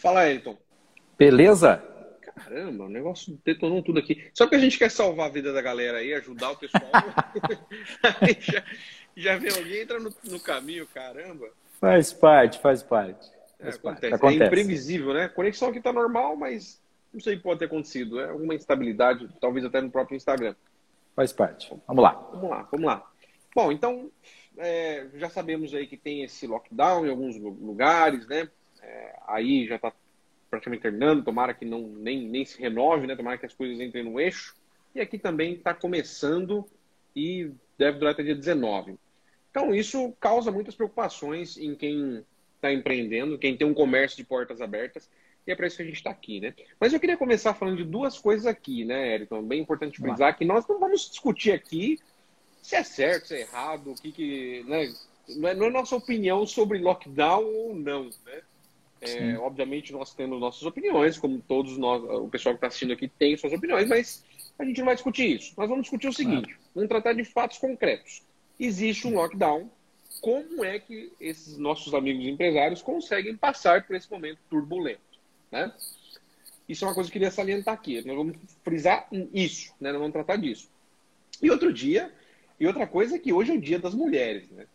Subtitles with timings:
[0.00, 0.56] Fala, Elton.
[1.18, 1.84] Beleza?
[2.34, 4.30] Caramba, o negócio detonou tudo aqui.
[4.32, 6.82] Só que a gente quer salvar a vida da galera aí, ajudar o pessoal.
[8.40, 8.64] já,
[9.14, 11.50] já vem alguém entra no, no, caminho, caramba.
[11.78, 13.28] Faz parte, faz parte.
[13.58, 13.82] É, faz acontece.
[13.82, 14.14] Parte.
[14.14, 14.42] acontece.
[14.42, 15.24] É imprevisível, né?
[15.24, 16.80] A conexão aqui tá normal, mas
[17.12, 18.20] não sei o que pode ter acontecido.
[18.20, 20.54] É alguma instabilidade, talvez até no próprio Instagram.
[21.14, 21.70] Faz parte.
[21.86, 22.12] Vamos lá.
[22.32, 23.10] Vamos lá, vamos lá.
[23.54, 24.10] Bom, então
[24.56, 28.48] é, já sabemos aí que tem esse lockdown em alguns lugares, né?
[28.82, 29.92] É, aí já está
[30.48, 33.14] praticamente terminando, tomara que não nem, nem se renove, né?
[33.14, 34.56] Tomara que as coisas entrem no eixo.
[34.94, 36.66] E aqui também está começando
[37.14, 38.98] e deve durar até dia 19.
[39.50, 42.24] Então, isso causa muitas preocupações em quem
[42.56, 45.08] está empreendendo, quem tem um comércio de portas abertas,
[45.46, 46.54] e é para isso que a gente está aqui, né?
[46.78, 49.34] Mas eu queria começar falando de duas coisas aqui, né, Eric?
[49.42, 51.98] Bem importante frisar que nós não vamos discutir aqui
[52.62, 54.64] se é certo, se é errado, o que que.
[54.64, 54.92] Né?
[55.36, 58.42] Não, é, não é nossa opinião sobre lockdown ou não, né?
[59.00, 63.08] É, obviamente nós temos nossas opiniões, como todos nós, o pessoal que está assistindo aqui
[63.08, 64.24] tem suas opiniões, mas
[64.58, 65.54] a gente não vai discutir isso.
[65.56, 68.22] Nós vamos discutir o seguinte: vamos tratar de fatos concretos.
[68.58, 69.70] Existe um lockdown.
[70.20, 75.00] Como é que esses nossos amigos empresários conseguem passar por esse momento turbulento?
[75.50, 75.72] Né?
[76.68, 78.04] Isso é uma coisa que eu queria salientar aqui.
[78.06, 79.90] Nós vamos frisar isso, né?
[79.90, 80.68] Nós vamos tratar disso.
[81.40, 82.12] E outro dia,
[82.58, 84.66] e outra coisa é que hoje é o dia das mulheres, né?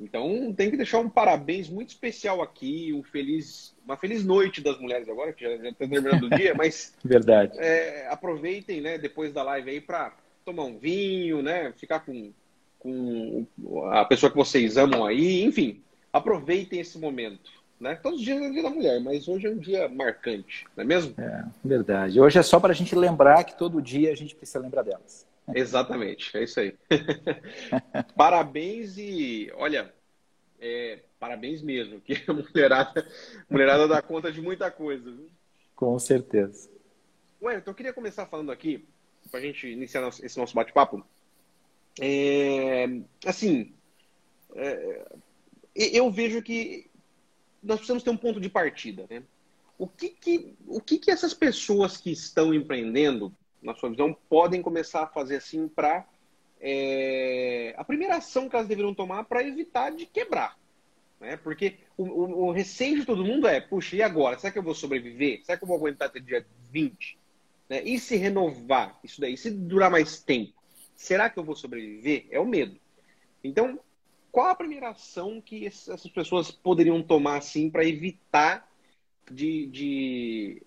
[0.00, 4.78] Então tem que deixar um parabéns muito especial aqui, um feliz, uma feliz noite das
[4.80, 7.58] mulheres agora, que já está terminando o dia, mas verdade.
[7.58, 12.32] É, aproveitem, né, depois da live aí para tomar um vinho, né, ficar com,
[12.78, 13.46] com
[13.90, 17.60] a pessoa que vocês amam aí, enfim, aproveitem esse momento.
[17.78, 17.94] Né?
[17.94, 20.84] Todos os dias é o dia da mulher, mas hoje é um dia marcante, não
[20.84, 21.14] é mesmo?
[21.18, 22.20] É, verdade.
[22.20, 25.26] Hoje é só para a gente lembrar que todo dia a gente precisa lembrar delas.
[25.54, 26.76] Exatamente, é isso aí.
[28.16, 29.92] parabéns e, olha,
[30.60, 33.06] é, parabéns mesmo, que a mulherada,
[33.48, 35.10] a mulherada dá conta de muita coisa.
[35.10, 35.30] Viu?
[35.74, 36.70] Com certeza.
[37.42, 38.86] Ué, então eu queria começar falando aqui,
[39.30, 41.04] para a gente iniciar esse nosso bate-papo.
[42.00, 42.86] É,
[43.24, 43.72] assim,
[44.54, 45.06] é,
[45.74, 46.90] eu vejo que
[47.62, 49.22] nós precisamos ter um ponto de partida, né?
[49.78, 54.62] O que que, o que que essas pessoas que estão empreendendo na sua visão, podem
[54.62, 56.06] começar a fazer assim para.
[56.62, 60.58] É, a primeira ação que elas deveriam tomar para evitar de quebrar.
[61.18, 61.36] Né?
[61.36, 64.38] Porque o, o, o, receio de todo mundo é: puxa, e agora?
[64.38, 65.44] Será que eu vou sobreviver?
[65.44, 67.18] Será que eu vou aguentar até dia 20?
[67.68, 67.82] Né?
[67.82, 69.36] E se renovar isso daí?
[69.36, 70.54] Se durar mais tempo?
[70.96, 72.26] Será que eu vou sobreviver?
[72.30, 72.78] É o medo.
[73.42, 73.78] Então,
[74.30, 78.68] qual a primeira ação que essas pessoas poderiam tomar assim para evitar
[79.30, 80.62] de, de,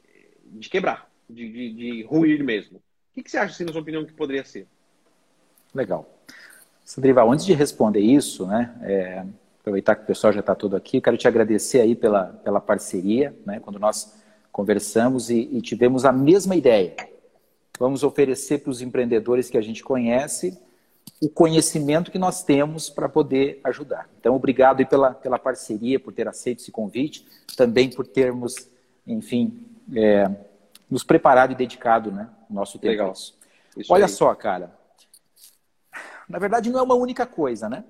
[0.46, 1.13] de quebrar?
[1.34, 2.78] De, de, de ruir mesmo.
[2.78, 2.82] O
[3.14, 4.68] que, que você acha, assim, na sua opinião, que poderia ser?
[5.74, 6.10] Legal.
[6.84, 9.26] Sandrival, antes de responder isso, né, é,
[9.60, 12.60] aproveitar que o pessoal já está todo aqui, eu quero te agradecer aí pela, pela
[12.60, 14.14] parceria, né, quando nós
[14.52, 16.96] conversamos e, e tivemos a mesma ideia.
[17.80, 20.58] Vamos oferecer para os empreendedores que a gente conhece
[21.22, 24.10] o conhecimento que nós temos para poder ajudar.
[24.20, 28.70] Então, obrigado aí pela, pela parceria, por ter aceito esse convite, também por termos,
[29.08, 29.66] enfim,
[29.96, 30.30] é,
[30.90, 32.30] nos preparado e dedicado, né?
[32.50, 32.92] Nosso tempo.
[32.92, 33.14] Legal.
[33.90, 34.12] Olha aí.
[34.12, 34.72] só, cara.
[36.28, 37.84] Na verdade, não é uma única coisa, né?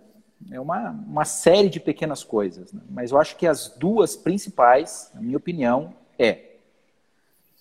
[0.52, 2.74] É uma, uma série de pequenas coisas.
[2.74, 2.82] Né?
[2.90, 6.58] Mas eu acho que as duas principais, na minha opinião, é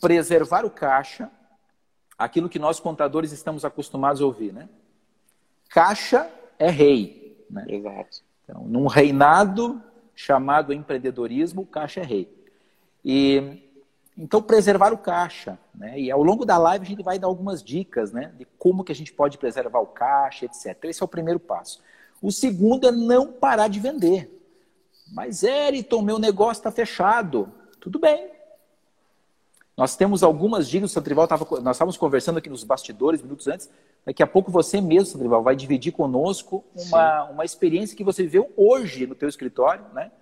[0.00, 1.30] preservar o caixa,
[2.18, 4.68] aquilo que nós contadores estamos acostumados a ouvir, né?
[5.68, 6.28] Caixa
[6.58, 7.46] é rei.
[7.48, 7.64] Né?
[7.68, 8.22] Exato.
[8.44, 9.80] Então, num reinado
[10.14, 12.46] chamado empreendedorismo, caixa é rei.
[13.04, 13.71] E
[14.22, 15.58] então, preservar o caixa.
[15.74, 15.98] Né?
[15.98, 18.32] E ao longo da live a gente vai dar algumas dicas né?
[18.38, 20.78] de como que a gente pode preservar o caixa, etc.
[20.84, 21.82] Esse é o primeiro passo.
[22.22, 24.30] O segundo é não parar de vender.
[25.12, 27.52] Mas, Eriton, meu negócio está fechado.
[27.80, 28.30] Tudo bem.
[29.76, 33.68] Nós temos algumas dicas, o Santrival tava, nós estávamos conversando aqui nos bastidores, minutos antes.
[34.06, 38.52] Daqui a pouco você mesmo, Santrival, vai dividir conosco uma, uma experiência que você viveu
[38.56, 40.12] hoje no teu escritório, né?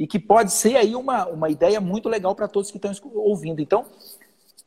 [0.00, 3.60] E que pode ser aí uma, uma ideia muito legal para todos que estão ouvindo.
[3.60, 3.84] Então,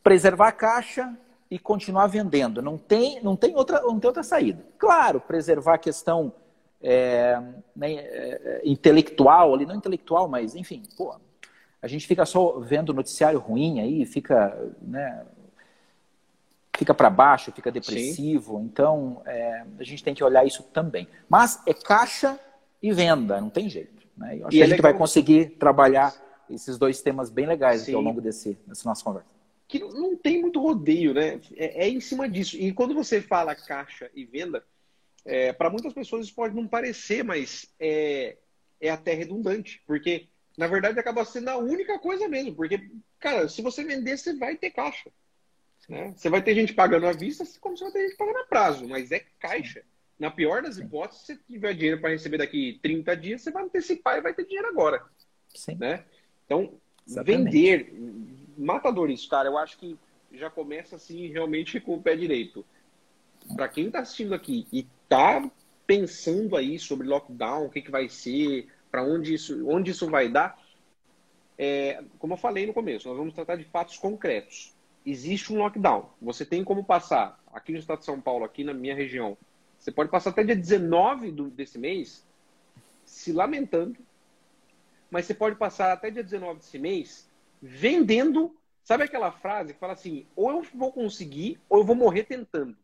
[0.03, 1.11] preservar a caixa
[1.49, 2.61] e continuar vendendo.
[2.61, 4.63] Não tem, não tem, outra, não tem outra saída.
[4.77, 6.31] Claro, preservar a questão
[6.79, 7.41] é,
[7.75, 11.15] né, é, intelectual, ali, não intelectual, mas enfim, pô,
[11.81, 15.25] a gente fica só vendo noticiário ruim aí, fica, né,
[16.77, 18.59] fica para baixo, fica depressivo.
[18.59, 18.65] Sim.
[18.65, 21.07] Então, é, a gente tem que olhar isso também.
[21.27, 22.39] Mas é caixa
[22.83, 23.92] e venda, não tem jeito.
[24.17, 24.37] Né?
[24.39, 26.13] Eu acho e que a gente vai conseguir trabalhar
[26.49, 29.27] esses dois temas bem legais ao longo desse, dessa nossa conversa.
[29.67, 31.39] Que não tem muito rodeio, né?
[31.55, 32.57] É, é em cima disso.
[32.57, 34.63] E quando você fala caixa e venda,
[35.25, 38.37] é, para muitas pessoas isso pode não parecer, mas é,
[38.79, 40.27] é até redundante, porque
[40.57, 42.55] na verdade, acaba sendo a única coisa mesmo.
[42.55, 42.89] Porque,
[43.19, 45.11] cara, se você vender, você vai ter caixa.
[45.89, 46.13] Né?
[46.15, 48.87] Você vai ter gente pagando à vista, como você vai ter gente pagando a prazo,
[48.87, 49.83] mas é caixa.
[50.23, 53.63] Na pior das hipóteses, se você tiver dinheiro para receber daqui 30 dias, você vai
[53.65, 55.03] antecipar e vai ter dinheiro agora.
[55.53, 55.75] Sim.
[55.75, 56.05] Né?
[56.45, 56.75] Então,
[57.05, 57.43] Exatamente.
[57.43, 57.93] vender,
[58.57, 59.99] matador isso, cara, eu acho que
[60.31, 62.65] já começa assim realmente com o pé direito.
[63.53, 65.45] Para quem está assistindo aqui e está
[65.85, 70.29] pensando aí sobre lockdown, o que, que vai ser, para onde isso, onde isso vai
[70.29, 70.57] dar,
[71.57, 74.73] é, como eu falei no começo, nós vamos tratar de fatos concretos.
[75.05, 76.09] Existe um lockdown.
[76.21, 79.37] Você tem como passar aqui no estado de São Paulo, aqui na minha região,
[79.83, 82.25] você pode passar até dia 19 do, desse mês
[83.03, 83.97] se lamentando,
[85.11, 87.29] mas você pode passar até dia 19 desse mês
[87.61, 88.55] vendendo.
[88.81, 92.77] Sabe aquela frase que fala assim: ou eu vou conseguir, ou eu vou morrer tentando.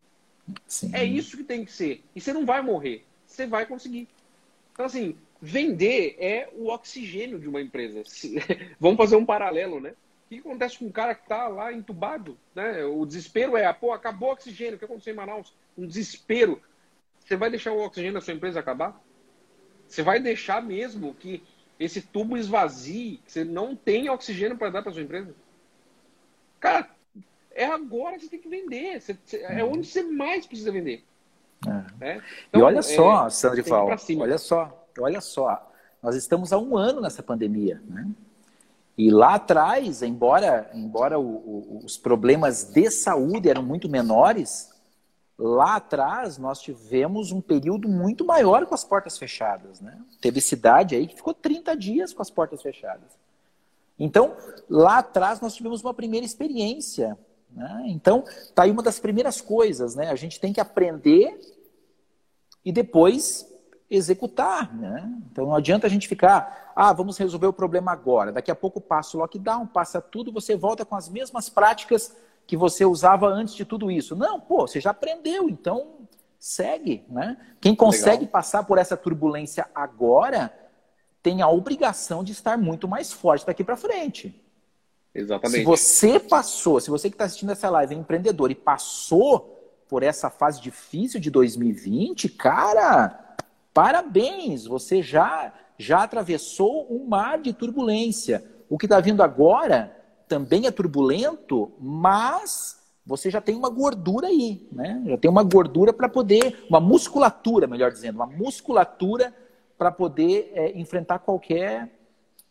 [0.68, 0.92] Sim.
[0.94, 2.04] É isso que tem que ser.
[2.14, 4.10] E você não vai morrer, você vai conseguir.
[4.74, 8.04] Então, assim, vender é o oxigênio de uma empresa.
[8.78, 9.92] Vamos fazer um paralelo, né?
[10.26, 12.38] O que acontece com um cara que está lá entubado?
[12.54, 12.84] Né?
[12.84, 14.76] O desespero é, pô, acabou o oxigênio.
[14.76, 15.54] O que aconteceu em Manaus?
[15.78, 16.62] Um desespero.
[17.30, 19.00] Você vai deixar o oxigênio da sua empresa acabar?
[19.88, 21.44] Você vai deixar mesmo que
[21.80, 25.36] esse tubo esvazie, que você não tem oxigênio para dar para sua empresa?
[26.60, 26.90] Cara,
[27.52, 29.00] é agora que você tem que vender.
[29.00, 31.04] Você, é onde você mais precisa vender.
[31.68, 31.70] É.
[32.00, 32.24] Né?
[32.48, 35.72] Então, e olha só, é, Sandro Val, olha só, olha só.
[36.02, 38.08] Nós estamos há um ano nessa pandemia, né?
[38.98, 44.69] E lá atrás, embora, embora o, o, os problemas de saúde eram muito menores,
[45.42, 49.80] Lá atrás, nós tivemos um período muito maior com as portas fechadas.
[49.80, 49.98] Né?
[50.20, 53.18] Teve cidade aí que ficou 30 dias com as portas fechadas.
[53.98, 54.36] Então,
[54.70, 57.18] lá atrás, nós tivemos uma primeira experiência.
[57.52, 57.84] Né?
[57.86, 59.96] Então, tá aí uma das primeiras coisas.
[59.96, 60.10] Né?
[60.10, 61.40] A gente tem que aprender
[62.66, 63.48] e depois
[63.90, 64.76] executar.
[64.76, 65.10] Né?
[65.32, 68.34] Então, não adianta a gente ficar, ah, vamos resolver o problema agora.
[68.34, 72.14] Daqui a pouco passa o lockdown, passa tudo, você volta com as mesmas práticas
[72.50, 74.16] que você usava antes de tudo isso.
[74.16, 76.00] Não, pô, você já aprendeu, então
[76.40, 77.38] segue, né?
[77.62, 78.32] Quem consegue Legal.
[78.32, 80.52] passar por essa turbulência agora
[81.22, 84.44] tem a obrigação de estar muito mais forte daqui para frente.
[85.14, 85.60] Exatamente.
[85.60, 90.02] Se você passou, se você que está assistindo essa live é empreendedor e passou por
[90.02, 93.38] essa fase difícil de 2020, cara,
[93.72, 98.44] parabéns, você já já atravessou um mar de turbulência.
[98.68, 99.99] O que está vindo agora
[100.30, 105.02] também é turbulento, mas você já tem uma gordura aí, né?
[105.08, 109.34] Já tem uma gordura para poder, uma musculatura, melhor dizendo, uma musculatura
[109.76, 111.90] para poder é, enfrentar qualquer,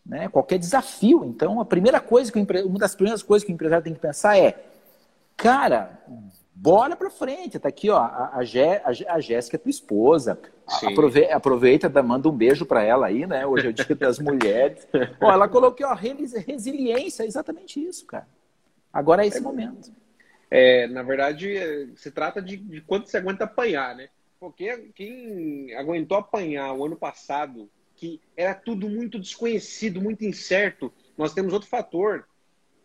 [0.04, 1.24] né, qualquer desafio.
[1.24, 4.00] Então, a primeira coisa que o, uma das primeiras coisas que o empresário tem que
[4.00, 4.64] pensar é,
[5.36, 6.02] cara,
[6.60, 7.58] bora para frente.
[7.58, 10.38] Tá aqui, ó, a, a, Gé, a, a Jéssica é tua esposa.
[10.84, 13.46] Aproveita, aproveita, manda um beijo para ela aí, né?
[13.46, 14.86] Hoje é o dia das mulheres.
[15.20, 18.28] ó, ela colocou, ó, resiliência, é exatamente isso, cara.
[18.92, 19.92] Agora é esse é, momento.
[20.50, 24.08] É, na verdade, é, se trata de, de quanto você aguenta apanhar, né?
[24.40, 31.32] Porque quem aguentou apanhar o ano passado, que era tudo muito desconhecido, muito incerto, nós
[31.32, 32.26] temos outro fator.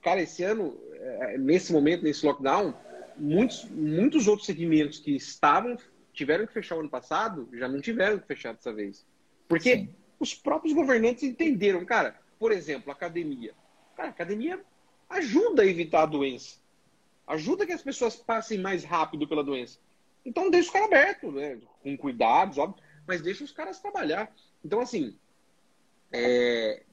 [0.01, 2.73] Cara, esse ano, é, nesse momento, nesse lockdown,
[3.17, 5.77] muitos, muitos outros segmentos que estavam,
[6.13, 9.05] tiveram que fechar o ano passado, já não tiveram que fechar dessa vez.
[9.47, 9.95] Porque Sim.
[10.19, 13.53] os próprios governantes entenderam, cara, por exemplo, academia.
[13.95, 14.63] Cara, academia
[15.09, 16.57] ajuda a evitar a doença.
[17.25, 19.79] Ajuda que as pessoas passem mais rápido pela doença.
[20.25, 21.59] Então deixa os caras abertos, né?
[21.81, 24.33] Com cuidados, óbvio, mas deixa os caras trabalhar.
[24.63, 25.15] Então, assim,
[26.11, 26.83] é...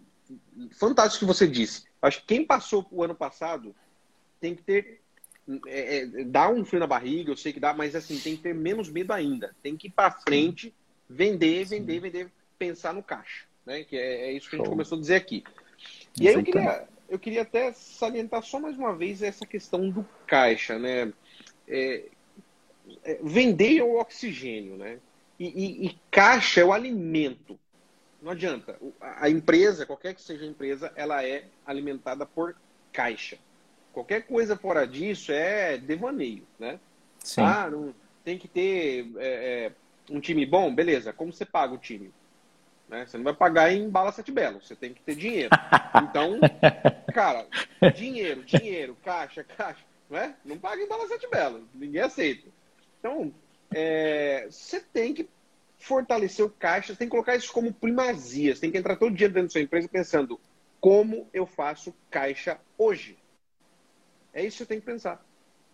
[0.73, 1.85] fantástico o que você disse.
[2.01, 3.75] Acho que quem passou o ano passado
[4.41, 5.00] tem que ter
[5.67, 8.43] é, é, dá um frio na barriga, eu sei que dá, mas assim, tem que
[8.43, 9.55] ter menos medo ainda.
[9.63, 10.75] Tem que ir para frente,
[11.09, 12.01] vender, vender, Sim.
[12.01, 13.45] vender, pensar no caixa.
[13.65, 13.85] Né?
[13.85, 14.63] Que é, é isso que Show.
[14.63, 15.45] a gente começou a dizer aqui.
[16.19, 20.07] E aí eu queria, eu queria até salientar só mais uma vez essa questão do
[20.27, 21.13] caixa, né?
[21.67, 22.05] É,
[23.05, 24.99] é, vender é o oxigênio, né?
[25.39, 27.59] E, e, e, caixa é o alimento.
[28.21, 28.79] Não adianta.
[29.01, 32.55] A empresa, qualquer que seja a empresa, ela é alimentada por
[32.93, 33.39] caixa.
[34.01, 36.81] Qualquer coisa fora disso é devaneio, né?
[37.23, 37.43] Sim.
[37.43, 39.27] Ah, não, tem que ter é,
[39.67, 39.73] é,
[40.11, 41.13] um time bom, beleza.
[41.13, 42.11] Como você paga o time?
[42.89, 43.05] Né?
[43.05, 45.51] Você não vai pagar em bala sete belo, você tem que ter dinheiro.
[46.03, 46.39] Então,
[47.13, 47.47] cara,
[47.95, 50.35] dinheiro, dinheiro, caixa, caixa, não é?
[50.45, 52.49] Não paga em bala sete belo, ninguém aceita.
[52.99, 53.35] Então,
[53.75, 55.29] é, você tem que
[55.79, 59.15] fortalecer o caixa, você tem que colocar isso como primazia, você tem que entrar todo
[59.15, 60.41] dia dentro da sua empresa pensando
[60.81, 63.20] como eu faço caixa hoje.
[64.33, 65.25] É isso que você tem que pensar.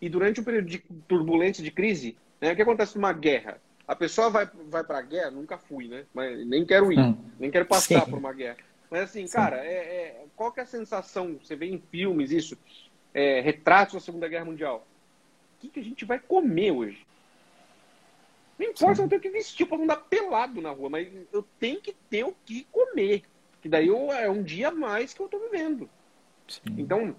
[0.01, 3.61] E durante um período de turbulência, de crise, né, o que acontece numa guerra?
[3.87, 6.05] A pessoa vai, vai para a guerra, nunca fui, né?
[6.13, 7.17] Mas nem quero ir, hum.
[7.39, 8.11] nem quero passar Sim.
[8.11, 8.57] por uma guerra.
[8.91, 9.33] Mas assim, Sim.
[9.33, 11.39] cara, é, é, qual que é a sensação?
[11.43, 12.59] Você vê em filmes isso,
[13.15, 14.87] é, retratos da Segunda Guerra Mundial.
[15.57, 17.07] O que, que a gente vai comer hoje?
[18.59, 19.03] Não importa, Sim.
[19.03, 22.25] eu tenho que vestir para não andar pelado na rua, mas eu tenho que ter
[22.25, 23.23] o que comer.
[23.61, 25.89] Que daí eu, é um dia a mais que eu estou vivendo.
[26.49, 26.75] Sim.
[26.79, 27.15] Então,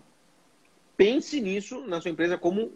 [0.97, 2.71] pense nisso na sua empresa como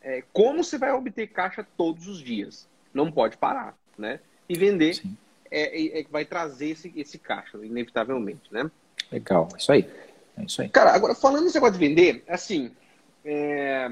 [0.00, 2.68] é, como você vai obter caixa todos os dias.
[2.92, 4.20] Não pode parar, né?
[4.48, 5.02] E vender
[5.50, 8.70] é, é, é, vai trazer esse, esse caixa, inevitavelmente, né?
[9.10, 9.88] Legal, isso aí.
[10.36, 10.68] É isso aí.
[10.68, 12.70] Cara, agora falando nesse negócio de vender, assim,
[13.24, 13.90] é,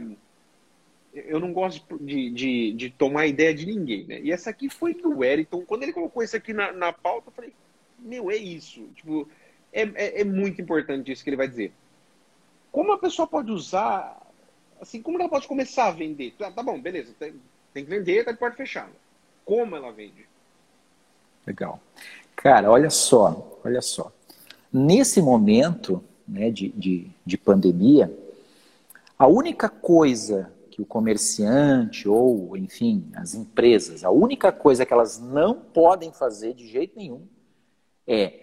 [1.14, 4.20] eu não gosto de, de, de, tomar ideia de ninguém, né?
[4.20, 5.62] E essa aqui foi do Wellington.
[5.62, 7.52] Quando ele colocou isso aqui na, na pauta, eu falei,
[7.98, 8.82] meu, é isso.
[8.94, 9.28] Tipo,
[9.72, 11.72] é, é, é muito importante isso que ele vai dizer.
[12.72, 14.22] Como a pessoa pode usar
[14.82, 16.34] assim, como ela pode começar a vender?
[16.36, 17.34] Tá, tá bom, beleza, tem,
[17.72, 18.90] tem que vender, tá de porta fechada.
[19.44, 20.26] Como ela vende?
[21.46, 21.80] Legal.
[22.34, 24.12] Cara, olha só, olha só.
[24.72, 28.12] Nesse momento né, de, de, de pandemia,
[29.16, 35.20] a única coisa que o comerciante ou, enfim, as empresas, a única coisa que elas
[35.20, 37.26] não podem fazer de jeito nenhum
[38.06, 38.41] é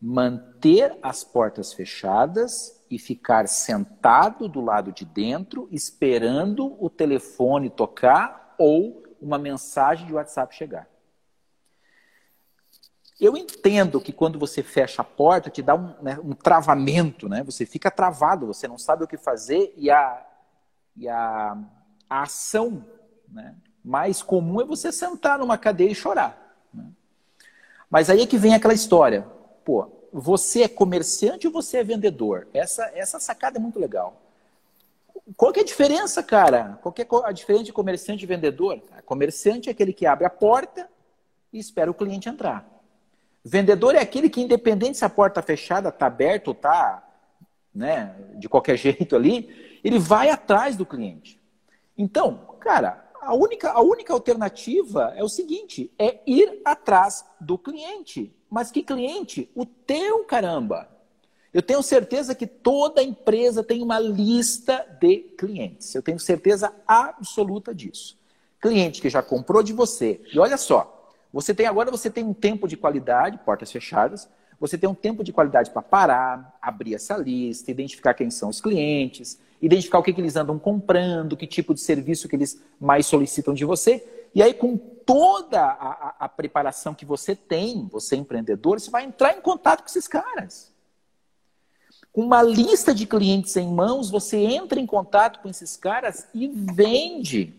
[0.00, 8.54] manter as portas fechadas e ficar sentado do lado de dentro, esperando o telefone tocar
[8.58, 10.88] ou uma mensagem de WhatsApp chegar.
[13.20, 17.42] Eu entendo que quando você fecha a porta, te dá um, né, um travamento, né?
[17.42, 20.24] Você fica travado, você não sabe o que fazer e a,
[20.96, 21.58] e a,
[22.08, 22.84] a ação
[23.28, 26.56] né, mais comum é você sentar numa cadeira e chorar.
[26.72, 26.86] Né?
[27.90, 29.26] Mas aí é que vem aquela história.
[29.68, 32.48] Pô, você é comerciante ou você é vendedor?
[32.54, 34.18] Essa, essa sacada é muito legal.
[35.36, 36.78] Qual que é a diferença, cara?
[36.80, 38.80] Qual que é a diferença de comerciante e vendedor?
[39.04, 40.88] Comerciante é aquele que abre a porta
[41.52, 42.66] e espera o cliente entrar.
[43.44, 47.06] Vendedor é aquele que, independente se a porta está fechada, está aberta ou está
[47.74, 51.38] né, de qualquer jeito ali, ele vai atrás do cliente.
[51.94, 58.34] Então, cara, a única, a única alternativa é o seguinte: é ir atrás do cliente.
[58.50, 59.50] Mas que cliente?
[59.54, 60.88] O teu, caramba!
[61.52, 65.94] Eu tenho certeza que toda empresa tem uma lista de clientes.
[65.94, 68.18] Eu tenho certeza absoluta disso.
[68.60, 70.20] Cliente que já comprou de você.
[70.32, 74.28] E olha só, você tem agora você tem um tempo de qualidade, portas fechadas.
[74.60, 78.60] Você tem um tempo de qualidade para parar, abrir essa lista, identificar quem são os
[78.60, 83.06] clientes, identificar o que, que eles andam comprando, que tipo de serviço que eles mais
[83.06, 84.04] solicitam de você.
[84.34, 84.78] E aí, com
[85.08, 89.40] toda a, a, a preparação que você tem, você é empreendedor, você vai entrar em
[89.40, 90.70] contato com esses caras.
[92.12, 96.46] Com uma lista de clientes em mãos, você entra em contato com esses caras e
[96.46, 97.54] vende.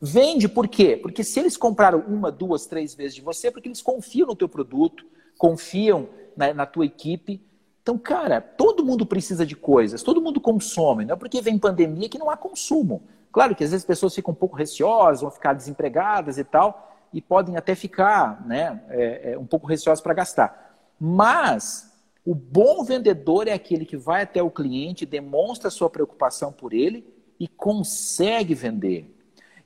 [0.00, 0.96] Vende por quê?
[0.96, 4.36] Porque se eles compraram uma, duas, três vezes de você, é porque eles confiam no
[4.36, 5.04] teu produto,
[5.36, 7.44] confiam na, na tua equipe
[7.86, 11.04] então, cara, todo mundo precisa de coisas, todo mundo consome.
[11.04, 13.04] Não é porque vem pandemia que não há consumo.
[13.36, 16.90] Claro que às vezes as pessoas ficam um pouco receosas, vão ficar desempregadas e tal,
[17.12, 20.74] e podem até ficar né, é, é, um pouco receosas para gastar.
[20.98, 21.92] Mas
[22.24, 27.06] o bom vendedor é aquele que vai até o cliente, demonstra sua preocupação por ele
[27.38, 29.14] e consegue vender.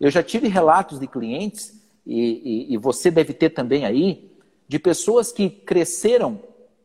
[0.01, 4.37] Eu já tive relatos de clientes, e, e, e você deve ter também aí,
[4.67, 6.41] de pessoas que cresceram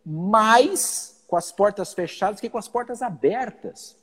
[0.06, 3.98] mais com as portas fechadas que com as portas abertas.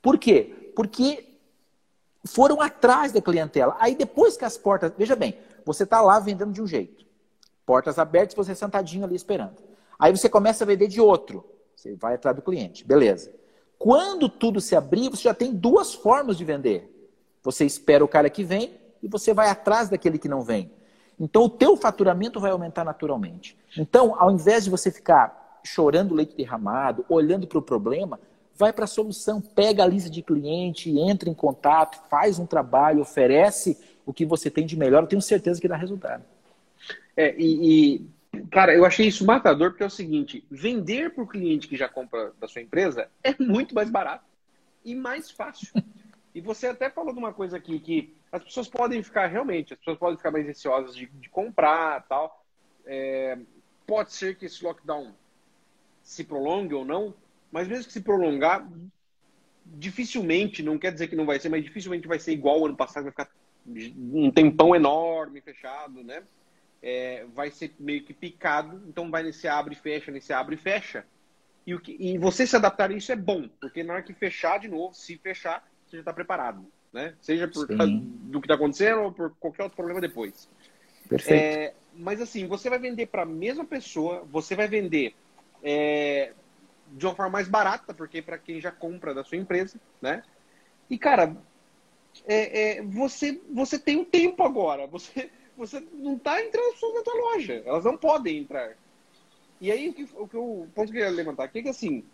[0.00, 0.70] Por quê?
[0.76, 1.29] Porque
[2.24, 3.76] foram atrás da clientela.
[3.78, 4.92] Aí depois que as portas.
[4.96, 7.04] Veja bem, você está lá vendendo de um jeito.
[7.64, 9.56] Portas abertas, você sentadinho ali esperando.
[9.98, 11.44] Aí você começa a vender de outro.
[11.76, 12.84] Você vai atrás do cliente.
[12.84, 13.32] Beleza.
[13.78, 17.10] Quando tudo se abrir, você já tem duas formas de vender.
[17.42, 20.70] Você espera o cara que vem e você vai atrás daquele que não vem.
[21.18, 23.56] Então o teu faturamento vai aumentar naturalmente.
[23.76, 28.18] Então, ao invés de você ficar chorando leite derramado, olhando para o problema,
[28.60, 33.00] vai para a solução, pega a lista de cliente, entra em contato, faz um trabalho,
[33.00, 36.22] oferece o que você tem de melhor, eu tenho certeza que dá resultado.
[37.16, 41.26] É, e, e, cara, eu achei isso matador porque é o seguinte: vender para o
[41.26, 44.24] cliente que já compra da sua empresa é muito mais barato
[44.84, 45.72] e mais fácil.
[46.34, 49.78] e você até falou de uma coisa aqui que as pessoas podem ficar realmente, as
[49.78, 52.44] pessoas podem ficar mais ansiosas de, de comprar tal.
[52.84, 53.38] É,
[53.86, 55.12] pode ser que esse lockdown
[56.02, 57.14] se prolongue ou não,
[57.50, 58.66] mas mesmo que se prolongar,
[59.64, 62.76] dificilmente, não quer dizer que não vai ser, mas dificilmente vai ser igual ao ano
[62.76, 63.30] passado, vai ficar
[63.66, 66.22] um tempão enorme fechado, né?
[66.82, 70.58] É, vai ser meio que picado, então vai nesse abre e fecha, nesse abre e
[70.58, 71.04] fecha.
[71.66, 74.14] E, o que, e você se adaptar a isso é bom, porque na hora que
[74.14, 77.14] fechar de novo, se fechar, você já está preparado, né?
[77.20, 80.48] Seja por causa do que está acontecendo ou por qualquer outro problema depois.
[81.08, 81.44] Perfeito.
[81.44, 85.14] É, mas assim, você vai vender para a mesma pessoa, você vai vender
[85.62, 86.32] é,
[86.90, 90.22] de uma forma mais barata, porque para quem já compra da sua empresa, né?
[90.88, 91.36] E, cara,
[92.26, 94.86] é, é, você, você tem um tempo agora.
[94.88, 97.62] Você, você não está entrando as pessoas na tua loja.
[97.64, 98.76] Elas não podem entrar.
[99.60, 101.68] E aí, o, que, o, que o ponto que eu ia levantar aqui é que,
[101.68, 102.04] assim,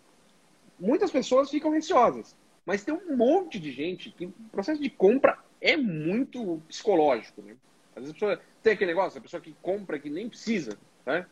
[0.79, 2.35] muitas pessoas ficam receosas.
[2.65, 7.55] Mas tem um monte de gente que o processo de compra é muito psicológico, né?
[7.95, 11.25] Às vezes a pessoa tem aquele negócio, a pessoa que compra que nem precisa, né?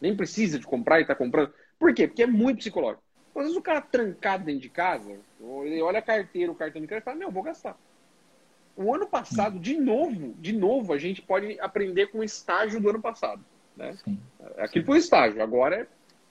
[0.00, 1.52] Nem precisa de comprar e está comprando.
[1.84, 2.08] Por quê?
[2.08, 3.02] Porque é muito psicológico.
[3.36, 5.20] Às vezes o cara trancado dentro de casa,
[5.64, 7.78] ele olha a carteira, o cartão de crédito e fala, meu, vou gastar.
[8.74, 12.88] O ano passado, de novo, de novo, a gente pode aprender com o estágio do
[12.88, 13.44] ano passado.
[13.76, 13.94] Né?
[14.02, 14.18] Sim.
[14.56, 15.86] Aquilo foi estágio, agora é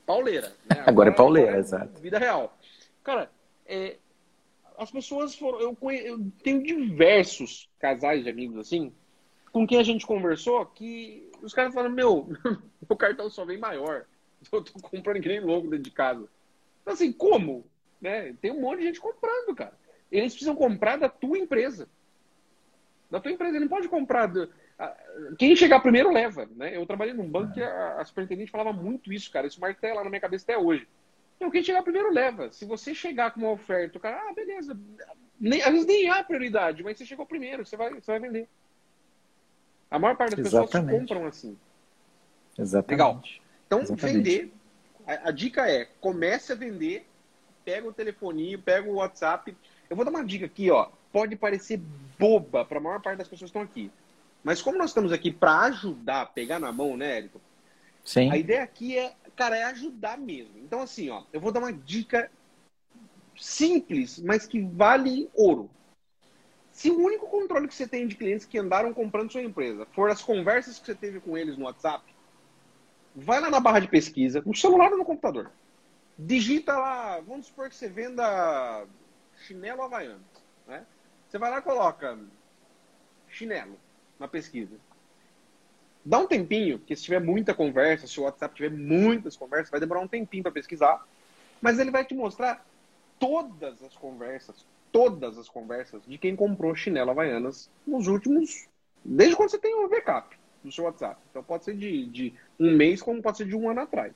[0.08, 0.48] pauleira.
[0.48, 0.56] Né?
[0.72, 2.02] Agora, agora, é pauleira, agora é exato.
[2.02, 2.58] Vida real.
[3.04, 3.30] Cara,
[3.68, 3.98] é,
[4.76, 5.60] as pessoas foram.
[5.60, 8.92] Eu, eu, tenho diversos casais de amigos assim,
[9.52, 12.28] com quem a gente conversou, que os caras falaram: Meu,
[12.90, 14.08] meu cartão só vem maior.
[14.52, 16.28] Eu tô comprando que nem louco dentro de casa.
[16.82, 17.66] Então, assim, como?
[18.02, 18.34] Né?
[18.42, 19.74] Tem um monte de gente comprando, cara.
[20.12, 21.88] Eles precisam comprar da tua empresa
[23.14, 23.56] da tua empresa.
[23.56, 24.26] Ele não pode comprar.
[24.26, 24.50] Do...
[25.38, 26.50] Quem chegar primeiro leva.
[26.56, 26.76] Né?
[26.76, 29.46] Eu trabalhei num banco que a, a superintendente falava muito isso, cara.
[29.46, 30.88] Isso marca lá na minha cabeça até hoje.
[31.38, 32.52] Então, quem chegar primeiro leva.
[32.52, 34.78] Se você chegar com uma oferta, o cara, ah, beleza.
[35.40, 38.48] Nem, às vezes nem há prioridade, mas você chegou primeiro, você vai, você vai vender.
[39.92, 40.72] A maior parte das Exatamente.
[40.72, 41.58] pessoas compram assim.
[42.58, 42.92] Exatamente.
[42.92, 43.22] Legal.
[43.82, 44.18] Então, Exatamente.
[44.18, 44.54] vender.
[45.06, 47.08] A, a, dica é: comece a vender,
[47.66, 49.56] pega o telefoninho, pega o WhatsApp.
[49.90, 51.80] Eu vou dar uma dica aqui, ó pode parecer
[52.18, 53.92] boba para a maior parte das pessoas que estão aqui.
[54.44, 57.40] Mas como nós estamos aqui para ajudar, pegar na mão, né, Érico?
[58.04, 58.30] Sim.
[58.30, 60.58] A ideia aqui é, cara, é ajudar mesmo.
[60.58, 62.30] Então, assim, ó, eu vou dar uma dica
[63.40, 65.70] simples, mas que vale ouro.
[66.72, 70.10] Se o único controle que você tem de clientes que andaram comprando sua empresa for
[70.10, 72.04] as conversas que você teve com eles no WhatsApp,
[73.16, 75.52] vai lá na barra de pesquisa, no celular ou no computador.
[76.18, 78.86] Digita lá, vamos supor que você venda
[79.46, 80.24] chinelo havaiano,
[80.68, 80.86] né?
[81.28, 82.18] Você vai lá e coloca
[83.28, 83.78] chinelo
[84.20, 84.76] na pesquisa.
[86.06, 89.80] Dá um tempinho, porque se tiver muita conversa, se o WhatsApp tiver muitas conversas, vai
[89.80, 91.04] demorar um tempinho para pesquisar.
[91.62, 92.66] Mas ele vai te mostrar
[93.18, 98.68] todas as conversas, todas as conversas de quem comprou chinelo Havaianas nos últimos.
[99.04, 101.22] Desde quando você tem o backup no seu WhatsApp.
[101.30, 104.14] Então pode ser de, de um mês, como pode ser de um ano atrás.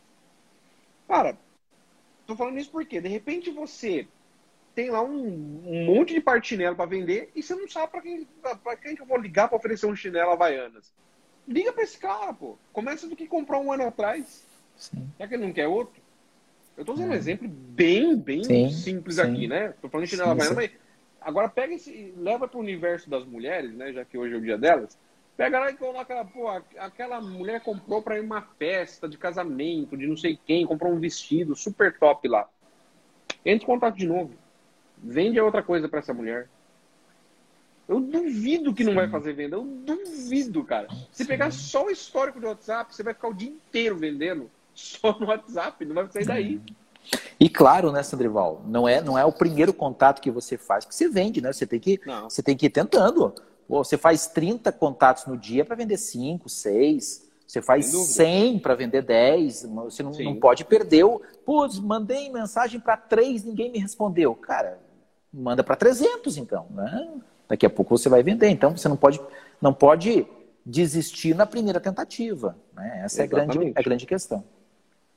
[1.07, 1.37] Cara,
[2.25, 4.07] tô falando isso porque, de repente, você
[4.75, 7.91] tem lá um, um monte de par de chinelo para vender e você não sabe
[7.91, 8.27] para quem,
[8.63, 10.93] pra quem que eu vou ligar para oferecer um chinelo Havaianas.
[11.47, 12.57] Liga para esse cara, pô.
[12.73, 14.45] Começa do que comprar um ano atrás.
[14.75, 15.09] Sim.
[15.15, 15.99] Será que ele não quer outro?
[16.77, 17.15] Eu tô usando é.
[17.15, 19.21] um exemplo bem, bem sim, simples sim.
[19.21, 19.73] aqui, né?
[19.81, 20.71] Tô falando de chinelo mas
[21.19, 23.91] agora pega esse leva para o universo das mulheres, né?
[23.91, 24.95] Já que hoje é o dia delas.
[25.37, 30.07] Pega lá e coloca, pô, aquela mulher comprou para ir uma festa de casamento, de
[30.07, 32.49] não sei quem, comprou um vestido super top lá.
[33.45, 34.33] Entra em contato de novo
[35.01, 36.49] Vende outra coisa para essa mulher.
[37.87, 38.89] Eu duvido que Sim.
[38.89, 39.55] não vai fazer venda.
[39.55, 40.87] Eu duvido, cara.
[41.11, 41.25] Se Sim.
[41.25, 45.27] pegar só o histórico do WhatsApp, você vai ficar o dia inteiro vendendo só no
[45.27, 45.85] WhatsApp.
[45.85, 46.61] Não vai sair daí.
[47.39, 50.93] E claro, né, Sandrival, não é, não é o primeiro contato que você faz que
[50.93, 51.53] você vende, né?
[51.53, 53.33] Você tem que, você tem que ir tentando.
[53.67, 57.27] Você faz 30 contatos no dia para vender 5, 6.
[57.45, 59.63] Você faz 100 para vender 10.
[59.63, 61.21] Você não, não pode perder o.
[61.45, 64.35] Putz, mandei mensagem para 3, ninguém me respondeu.
[64.35, 64.79] Cara,
[65.33, 67.09] manda para 300 então, né?
[67.47, 68.49] Daqui a pouco você vai vender.
[68.49, 69.21] Então você não pode,
[69.61, 70.25] não pode
[70.65, 72.57] desistir na primeira tentativa.
[72.73, 73.01] Né?
[73.05, 74.43] Essa é a grande, a grande questão.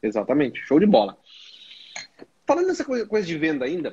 [0.03, 1.19] Exatamente, show de bola.
[2.47, 3.93] Falando nessa coisa, coisa de venda ainda,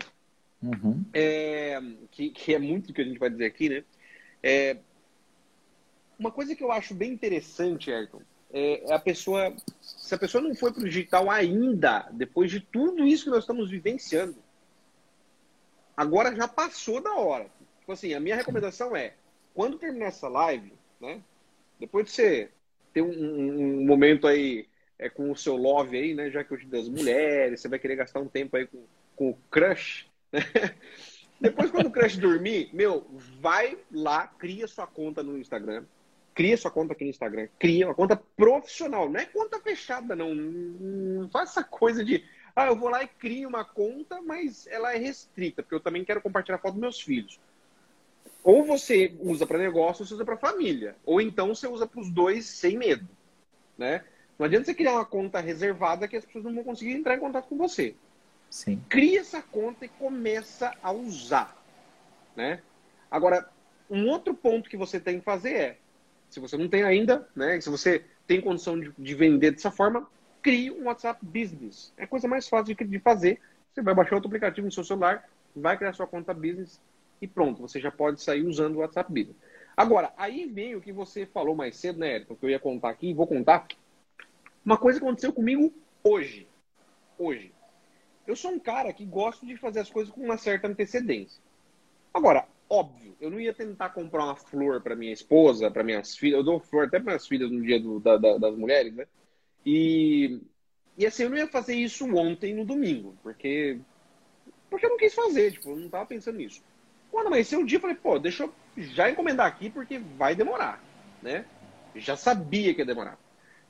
[0.64, 1.04] uhum.
[1.14, 3.84] é, que, que, é muito do que a gente vai dizer aqui, né?
[4.42, 4.78] É,
[6.18, 8.22] uma coisa que eu acho bem interessante, Ayrton,
[8.52, 9.56] é a pessoa.
[9.82, 13.44] Se a pessoa não foi para o digital ainda, depois de tudo isso que nós
[13.44, 14.36] estamos vivenciando,
[15.98, 17.50] Agora já passou da hora.
[17.80, 19.16] Tipo assim, a minha recomendação é,
[19.56, 20.72] quando terminar essa live,
[21.02, 21.24] né?
[21.80, 22.52] Depois de você
[22.94, 24.68] ter um, um, momento aí
[25.00, 26.30] é, com o seu love aí, né?
[26.30, 29.38] Já que hoje das mulheres, você vai querer gastar um tempo aí com, com o
[29.50, 30.42] crush, né?
[31.40, 33.06] Depois, quando o crush dormir, meu,
[33.40, 35.84] vai lá, cria sua conta no Instagram.
[36.34, 37.48] Cria sua conta aqui no Instagram.
[37.60, 39.10] Cria uma conta profissional.
[39.10, 40.34] Não é conta fechada, não.
[40.34, 42.24] Não faça coisa de
[42.58, 46.04] ah, eu vou lá e crio uma conta, mas ela é restrita, porque eu também
[46.04, 47.40] quero compartilhar foto dos meus filhos.
[48.44, 50.96] Ou você usa para negócio, ou você usa para família.
[51.06, 53.08] Ou então você usa para os dois sem medo.
[53.78, 54.04] Né?
[54.40, 57.20] Não adianta você criar uma conta reservada que as pessoas não vão conseguir entrar em
[57.20, 57.94] contato com você.
[58.50, 58.82] Sim.
[58.90, 61.56] Cria essa conta e começa a usar.
[62.36, 62.62] Né?
[63.10, 63.50] Agora,
[63.90, 65.78] um outro ponto que você tem que fazer é,
[66.30, 70.08] se você não tem ainda, né, se você tem condição de, de vender dessa forma,
[70.42, 71.94] crie um WhatsApp Business.
[71.98, 73.40] É a coisa mais fácil de, de fazer.
[73.74, 76.82] Você vai baixar outro aplicativo no seu celular, vai criar sua conta Business
[77.22, 79.38] e pronto, você já pode sair usando o WhatsApp Business.
[79.76, 82.36] Agora, aí vem o que você falou mais cedo, né, Eric?
[82.36, 83.68] Que eu ia contar aqui, vou contar.
[84.66, 85.72] Uma coisa aconteceu comigo
[86.04, 86.48] hoje.
[87.18, 87.54] Hoje.
[88.28, 91.42] Eu sou um cara que gosto de fazer as coisas com uma certa antecedência.
[92.14, 96.40] Agora, óbvio, eu não ia tentar comprar uma flor para minha esposa, para minhas filhas.
[96.40, 99.08] Eu dou flor até para minhas filhas no dia do, da, da, das mulheres, né?
[99.66, 100.42] E,
[100.98, 103.80] e assim, eu não ia fazer isso ontem no domingo, porque,
[104.70, 106.62] porque eu não quis fazer, tipo, eu não tava pensando nisso.
[107.10, 110.84] Quando amanheceu um dia, eu falei, pô, deixa eu já encomendar aqui porque vai demorar,
[111.22, 111.46] né?
[111.96, 113.18] já sabia que ia demorar.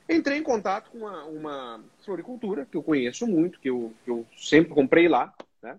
[0.10, 4.26] Entrei em contato com uma, uma floricultura que eu conheço muito, que eu, que eu
[4.38, 5.78] sempre comprei lá, né?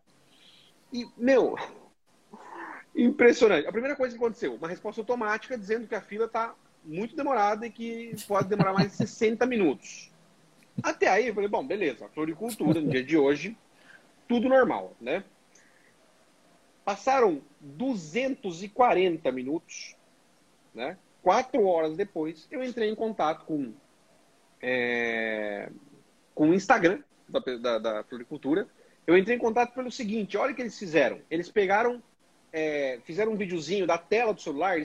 [0.92, 1.56] E, meu,
[2.94, 3.66] impressionante.
[3.66, 7.66] A primeira coisa que aconteceu, uma resposta automática dizendo que a fila está muito demorada
[7.66, 10.10] e que pode demorar mais de 60 minutos.
[10.82, 13.56] Até aí eu falei, bom, beleza, a floricultura no dia de hoje,
[14.28, 15.24] tudo normal, né?
[16.84, 19.96] Passaram 240 minutos,
[20.74, 20.96] né?
[21.22, 23.72] Quatro horas depois, eu entrei em contato com,
[24.60, 25.70] é,
[26.34, 28.68] com o Instagram da, da, da floricultura.
[29.06, 31.20] Eu entrei em contato pelo seguinte: olha o que eles fizeram.
[31.30, 32.02] Eles pegaram,
[32.52, 34.76] é, fizeram um videozinho da tela do celular,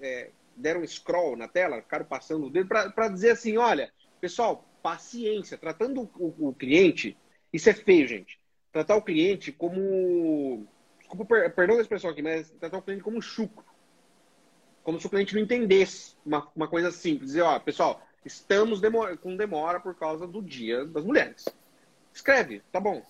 [0.00, 4.64] é, deram um scroll na tela, ficaram passando o dedo para dizer assim: olha, pessoal,
[4.82, 7.16] paciência, tratando o, o, cliente,
[7.52, 8.38] isso é feio, gente.
[8.72, 10.66] Tratar o cliente como
[10.98, 13.64] desculpa, perdão a expressão aqui, mas tratar o cliente como chucro.
[14.82, 17.28] Como se o cliente não entendesse uma, uma coisa simples.
[17.28, 18.80] Dizer, ó, pessoal, estamos
[19.20, 21.44] com demora por causa do dia das mulheres.
[22.12, 23.02] Escreve, tá bom.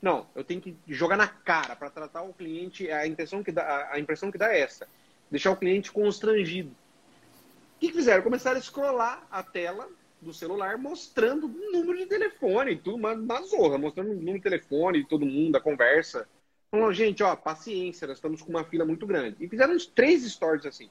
[0.00, 3.88] Não, eu tenho que jogar na cara para tratar o cliente, a intenção que dá,
[3.90, 4.86] a impressão que dá é essa.
[5.30, 6.70] Deixar o cliente constrangido.
[6.70, 8.22] O que, fizeram?
[8.22, 9.88] Começaram a scrollar a tela
[10.20, 14.42] do celular mostrando o número de telefone, tudo, uma, uma zorra, mostrando o número de
[14.42, 16.28] telefone, todo mundo, a conversa.
[16.70, 19.36] Falou, gente, ó, paciência, nós estamos com uma fila muito grande.
[19.40, 20.90] E fizeram uns três stories assim.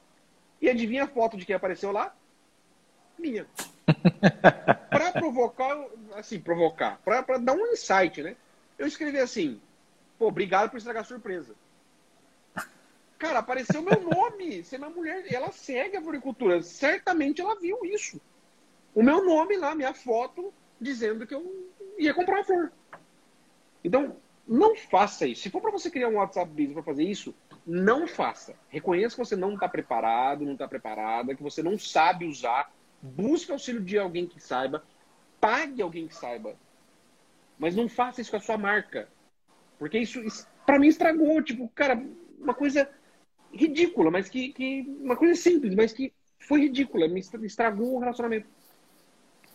[0.60, 2.14] E adivinha a foto de quem apareceu lá?
[3.18, 3.46] Minha.
[4.90, 5.76] para provocar,
[6.16, 8.36] assim, provocar, para dar um insight, né?
[8.78, 9.60] Eu escrevi assim,
[10.18, 11.54] pô, obrigado por estragar a surpresa.
[13.18, 14.62] Cara, apareceu meu nome.
[14.64, 16.62] Você é minha mulher, ela segue a floricultura.
[16.62, 18.20] Certamente ela viu isso.
[18.94, 22.72] O meu nome lá, minha foto, dizendo que eu ia comprar uma flor.
[23.82, 25.42] Então, não faça isso.
[25.42, 27.34] Se for para você criar um WhatsApp Business para fazer isso,
[27.66, 28.54] não faça.
[28.68, 32.72] Reconheça que você não está preparado, não está preparada, que você não sabe usar.
[33.00, 34.82] Busque auxílio de alguém que saiba.
[35.40, 36.56] Pague alguém que saiba.
[37.58, 39.08] Mas não faça isso com a sua marca.
[39.78, 41.42] Porque isso, isso para mim, estragou.
[41.42, 42.02] Tipo, cara,
[42.38, 42.88] uma coisa
[43.52, 44.82] ridícula, mas que, que.
[45.00, 47.08] Uma coisa simples, mas que foi ridícula.
[47.08, 48.48] Me estragou o relacionamento.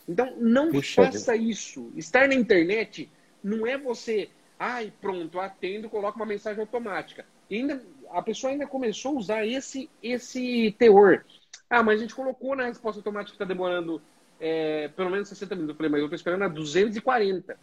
[0.08, 1.58] Então, não Puxa faça Deus.
[1.58, 1.92] isso.
[1.96, 3.10] Estar na internet
[3.42, 7.26] não é você Ai, pronto, atendo, coloca uma mensagem automática.
[7.50, 11.24] E ainda, a pessoa ainda começou a usar esse, esse teor.
[11.68, 14.00] Ah, mas a gente colocou na resposta automática que está demorando
[14.40, 15.74] é, pelo menos 60 minutos.
[15.74, 17.58] Eu falei, mas eu estou esperando a 240.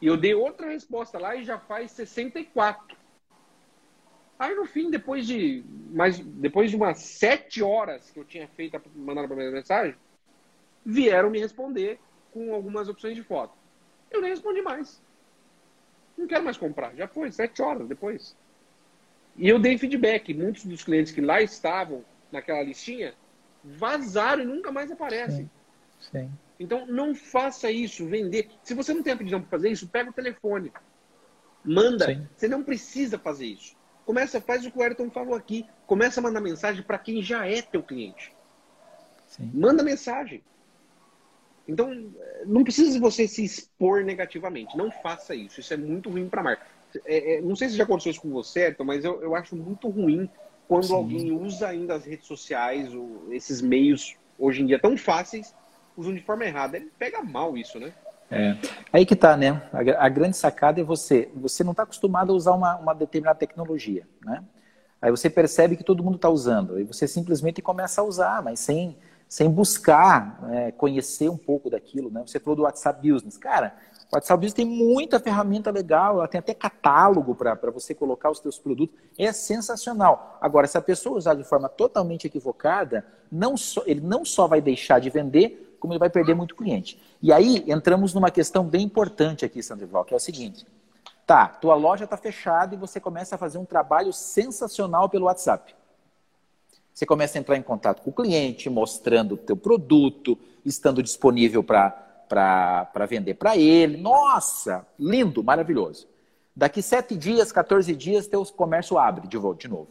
[0.00, 2.96] E eu dei outra resposta lá e já faz 64.
[4.38, 8.80] Aí no fim, depois de mais, depois de umas sete horas que eu tinha feito
[8.96, 9.94] mandar a mensagem,
[10.84, 12.00] vieram me responder
[12.32, 13.54] com algumas opções de foto.
[14.10, 15.00] Eu nem respondi mais.
[16.18, 16.94] Não quero mais comprar.
[16.96, 18.36] Já foi, sete horas depois.
[19.36, 20.34] E eu dei feedback.
[20.34, 23.14] Muitos dos clientes que lá estavam naquela listinha
[23.64, 25.50] vazaram e nunca mais aparecem.
[26.00, 26.10] Sim.
[26.10, 26.30] Sim.
[26.58, 28.50] Então não faça isso, vender.
[28.62, 30.72] Se você não tem aptidão para fazer isso, pega o telefone.
[31.64, 32.06] Manda.
[32.06, 32.26] Sim.
[32.36, 33.76] Você não precisa fazer isso.
[34.04, 35.66] Começa, faz o que o Ayrton falou aqui.
[35.86, 38.34] Começa a mandar mensagem para quem já é teu cliente.
[39.28, 39.50] Sim.
[39.54, 40.42] Manda mensagem.
[41.66, 42.12] Então,
[42.44, 44.76] não precisa você se expor negativamente.
[44.76, 45.60] Não faça isso.
[45.60, 46.66] Isso é muito ruim para a marca.
[47.06, 49.56] É, é, não sei se já aconteceu isso com você, Ayrton, mas eu, eu acho
[49.56, 50.28] muito ruim
[50.72, 50.94] quando Sim.
[50.94, 55.54] alguém usa ainda as redes sociais, ou esses meios, hoje em dia tão fáceis,
[55.94, 56.78] usam de forma errada.
[56.78, 57.92] Ele pega mal isso, né?
[58.30, 58.56] É.
[58.90, 59.62] Aí que tá, né?
[59.70, 61.30] A, a grande sacada é você.
[61.36, 64.42] Você não está acostumado a usar uma, uma determinada tecnologia, né?
[65.02, 66.80] Aí você percebe que todo mundo está usando.
[66.80, 68.96] E você simplesmente começa a usar, mas sem
[69.28, 72.22] sem buscar é, conhecer um pouco daquilo, né?
[72.26, 73.36] Você falou do WhatsApp Business.
[73.36, 73.74] Cara,
[74.12, 78.40] o WhatsApp Business tem muita ferramenta legal, ela tem até catálogo para você colocar os
[78.40, 78.94] seus produtos.
[79.16, 80.38] É sensacional.
[80.38, 84.60] Agora, se a pessoa usar de forma totalmente equivocada, não só, ele não só vai
[84.60, 87.00] deixar de vender, como ele vai perder muito cliente.
[87.22, 90.66] E aí entramos numa questão bem importante aqui, Sandrival, que é o seguinte.
[91.26, 95.74] Tá, tua loja está fechada e você começa a fazer um trabalho sensacional pelo WhatsApp.
[96.92, 101.64] Você começa a entrar em contato com o cliente, mostrando o teu produto, estando disponível
[101.64, 103.98] para para vender para ele.
[103.98, 106.08] Nossa, lindo, maravilhoso.
[106.56, 109.88] Daqui sete dias, 14 dias, teu comércio abre de, de novo.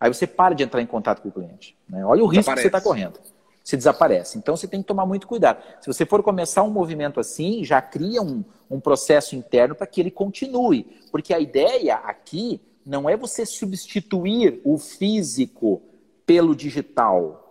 [0.00, 1.76] Aí você para de entrar em contato com o cliente.
[1.88, 2.04] Né?
[2.04, 3.20] Olha o risco que você está correndo.
[3.62, 4.36] Você desaparece.
[4.36, 5.62] Então você tem que tomar muito cuidado.
[5.80, 10.00] Se você for começar um movimento assim, já cria um, um processo interno para que
[10.00, 10.84] ele continue.
[11.12, 15.82] Porque a ideia aqui não é você substituir o físico
[16.24, 17.45] pelo digital.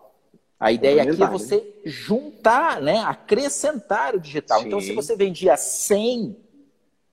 [0.65, 2.97] A ideia aqui é você juntar, né?
[3.01, 4.62] acrescentar o digital.
[4.62, 4.65] Sim.
[4.65, 6.36] Então, se você vendia 100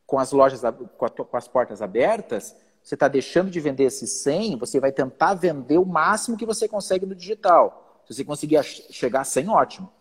[0.07, 0.63] com as lojas,
[0.97, 4.91] com, a, com as portas abertas, você está deixando de vender esses 100, você vai
[4.91, 8.01] tentar vender o máximo que você consegue no digital.
[8.07, 9.93] Se você conseguir chegar a 100, ótimo.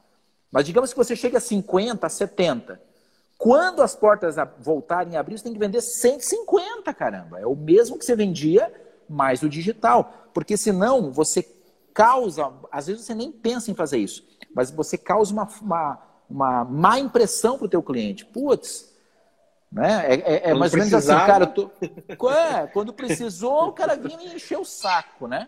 [0.49, 2.81] Mas digamos que você chega a 50, a 70.
[3.37, 7.41] Quando as portas voltarem a abrir, você tem que vender 150, caramba.
[7.41, 8.73] É o mesmo que você vendia,
[9.09, 10.29] mais o digital.
[10.33, 11.45] Porque senão você
[11.93, 15.99] causa, às vezes você nem pensa em fazer isso, mas você causa uma, uma,
[16.30, 18.25] uma má impressão para o teu cliente.
[18.25, 18.91] Putz,
[19.71, 20.06] né?
[20.06, 21.47] É, é, é mais ou menos assim, cara.
[21.47, 21.71] Tô...
[22.30, 25.47] É, quando precisou, o cara vinha me encher o saco, né?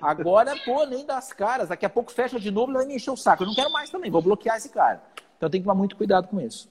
[0.00, 1.68] Agora, pô, nem das caras.
[1.68, 3.42] Daqui a pouco fecha de novo, ele vai me encher o saco.
[3.42, 5.02] Eu não quero mais também, vou bloquear esse cara.
[5.36, 6.70] Então tem que tomar muito cuidado com isso.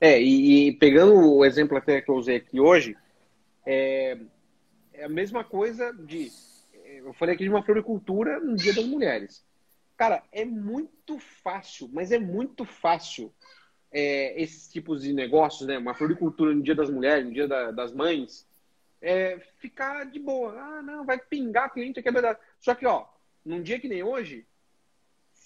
[0.00, 2.96] É, e, e pegando o exemplo até que eu usei aqui hoje,
[3.64, 4.18] é,
[4.94, 6.30] é a mesma coisa de.
[7.06, 9.46] Eu falei aqui de uma floricultura no Dia das Mulheres.
[9.96, 13.32] Cara, é muito fácil, mas é muito fácil
[13.92, 15.78] é, esses tipos de negócios, né?
[15.78, 18.44] Uma floricultura no Dia das Mulheres, no Dia da, das Mães,
[19.00, 20.52] é, ficar de boa.
[20.60, 22.40] Ah, não, vai pingar cliente aqui, é verdade.
[22.58, 23.06] Só que, ó,
[23.44, 24.44] num dia que nem hoje,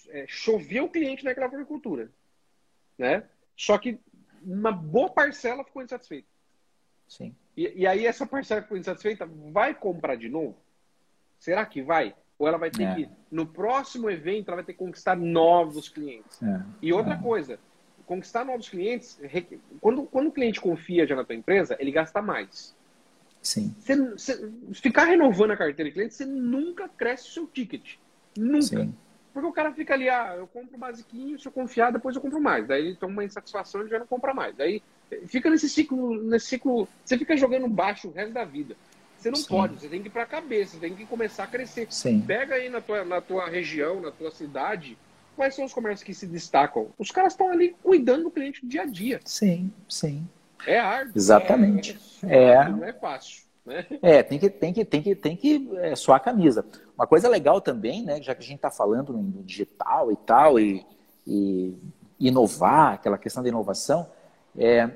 [0.09, 2.11] é, choveu cliente naquela floricultura,
[2.97, 3.23] né?
[3.55, 3.99] Só que
[4.41, 6.27] uma boa parcela ficou insatisfeita.
[7.07, 7.35] Sim.
[7.55, 10.57] E, e, aí essa parcela que ficou insatisfeita vai comprar de novo?
[11.41, 12.13] Será que vai?
[12.37, 12.95] Ou ela vai ter é.
[12.95, 16.41] que, no próximo evento, ela vai ter que conquistar novos clientes.
[16.41, 16.61] É.
[16.79, 17.17] E outra é.
[17.17, 17.59] coisa,
[18.05, 19.19] conquistar novos clientes,
[19.81, 22.75] quando, quando o cliente confia já na tua empresa, ele gasta mais.
[23.41, 23.75] Sim.
[23.79, 27.95] Você, você, ficar renovando a carteira de cliente, você nunca cresce o seu ticket.
[28.37, 28.61] Nunca.
[28.61, 28.93] Sim.
[29.33, 32.39] Porque o cara fica ali, ah, eu compro basiquinho, se eu confiar, depois eu compro
[32.39, 32.67] mais.
[32.67, 34.55] Daí ele toma uma insatisfação e já não compra mais.
[34.55, 34.83] Daí
[35.25, 38.75] fica nesse ciclo, nesse ciclo, você fica jogando baixo o resto da vida.
[39.21, 39.47] Você não Sim.
[39.49, 41.85] pode, você tem que ir para a cabeça, você tem que começar a crescer.
[41.91, 42.21] Sim.
[42.21, 44.97] Pega aí na tua, na tua região, na tua cidade,
[45.35, 46.87] quais são os comércios que se destacam?
[46.97, 49.19] Os caras estão ali cuidando do cliente dia a dia.
[49.23, 50.27] Sim, sim.
[50.65, 51.13] É árduo.
[51.15, 51.99] Exatamente.
[52.23, 53.43] É, é, não é fácil.
[53.63, 53.85] Né?
[54.01, 56.65] É, tem que, tem que, tem que, tem que é, suar a camisa.
[56.97, 60.59] Uma coisa legal também, né, já que a gente está falando no digital e tal,
[60.59, 60.83] e,
[61.27, 61.75] e,
[62.19, 64.09] inovar, aquela questão da inovação,
[64.57, 64.89] é,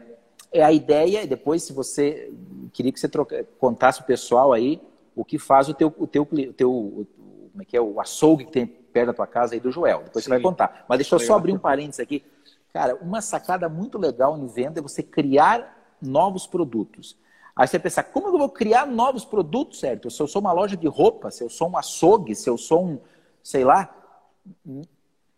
[0.52, 2.32] é a ideia, e depois se você,
[2.76, 4.82] queria que você troca, contasse o pessoal aí
[5.16, 7.08] o que faz o teu, o teu, o teu
[7.52, 10.04] como é que é, o açougue que tem perto da tua casa aí do Joel,
[10.04, 10.30] depois Sim.
[10.30, 10.86] você vai contar.
[10.90, 12.22] Mas deixa eu só abrir um parênteses aqui.
[12.74, 17.18] Cara, uma sacada muito legal em venda é você criar novos produtos.
[17.56, 20.10] Aí você pensa, como eu vou criar novos produtos, certo?
[20.12, 22.86] Se eu sou uma loja de roupa, se eu sou um açougue, se eu sou
[22.86, 23.00] um,
[23.42, 23.96] sei lá,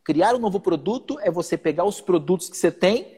[0.03, 3.16] criar um novo produto é você pegar os produtos que você tem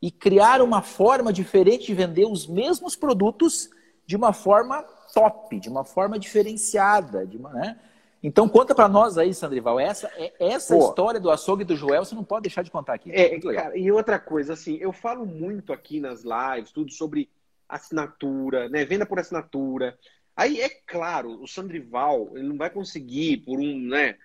[0.00, 3.70] e criar uma forma diferente de vender os mesmos produtos
[4.06, 4.82] de uma forma
[5.12, 7.78] top, de uma forma diferenciada, de uma, né?
[8.22, 12.04] Então conta para nós aí, Sandrival, essa é essa Pô, história do açougue do Joel,
[12.04, 13.12] você não pode deixar de contar aqui.
[13.12, 17.28] É, cara, e outra coisa, assim, eu falo muito aqui nas lives, tudo sobre
[17.68, 18.84] assinatura, né?
[18.84, 19.96] Venda por assinatura.
[20.36, 24.16] Aí é claro, o Sandrival ele não vai conseguir por um, né?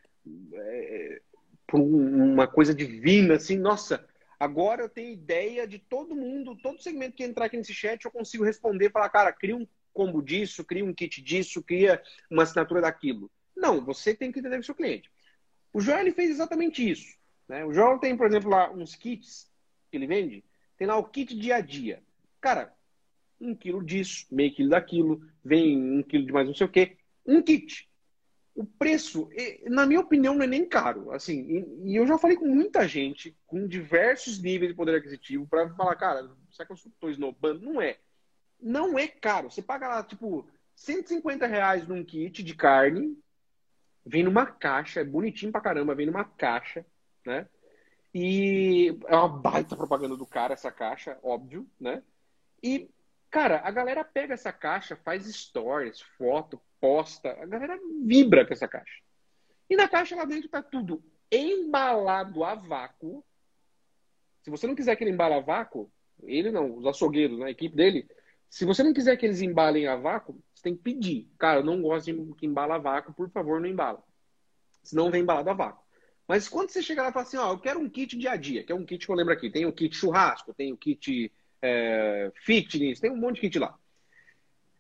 [0.54, 1.22] É,
[1.68, 4.06] por uma coisa divina, assim, nossa.
[4.44, 8.12] Agora eu tenho ideia de todo mundo, todo segmento que entrar aqui nesse chat, eu
[8.12, 12.82] consigo responder, falar, cara, cria um combo disso, cria um kit disso, cria uma assinatura
[12.82, 13.32] daquilo.
[13.56, 15.10] Não, você tem que entender o seu cliente.
[15.72, 17.18] O Joel ele fez exatamente isso.
[17.48, 17.64] Né?
[17.64, 19.50] O Joel tem, por exemplo, lá uns kits
[19.90, 20.44] que ele vende.
[20.78, 22.04] Tem lá o kit dia a dia.
[22.42, 22.76] Cara,
[23.40, 26.98] um quilo disso, meio quilo daquilo, vem um quilo de mais não sei o quê.
[27.26, 27.90] Um kit.
[28.56, 29.30] O preço,
[29.66, 31.12] na minha opinião, não é nem caro.
[31.12, 35.74] Assim, e eu já falei com muita gente com diversos níveis de poder aquisitivo para
[35.74, 37.62] falar, cara, será que eu estou esnobando?
[37.62, 37.98] Não é.
[38.62, 39.50] Não é caro.
[39.50, 43.18] Você paga lá, tipo, 150 reais num kit de carne,
[44.06, 46.86] vem numa caixa, é bonitinho pra caramba, vem numa caixa,
[47.26, 47.48] né?
[48.14, 52.04] E é uma baita propaganda do cara, essa caixa, óbvio, né?
[52.62, 52.88] E
[53.34, 58.68] Cara, a galera pega essa caixa, faz stories, foto, posta, a galera vibra com essa
[58.68, 59.02] caixa.
[59.70, 63.24] E na caixa lá dentro tá tudo embalado a vácuo.
[64.42, 65.90] Se você não quiser que ele embale a vácuo,
[66.24, 68.06] ele não, os açougueiros, né, a equipe dele,
[68.50, 71.32] se você não quiser que eles embalem a vácuo, você tem que pedir.
[71.40, 74.04] Cara, eu não gosto de que embala a vácuo, por favor, não embala.
[74.84, 75.86] Senão vem embalado a vácuo.
[76.28, 78.36] Mas quando você chega lá e fala assim, ó, eu quero um kit dia a
[78.36, 80.78] dia, que é um kit que eu lembro aqui, tem o kit churrasco, tem o
[80.78, 83.80] kit é, fitness, tem um monte de kit lá.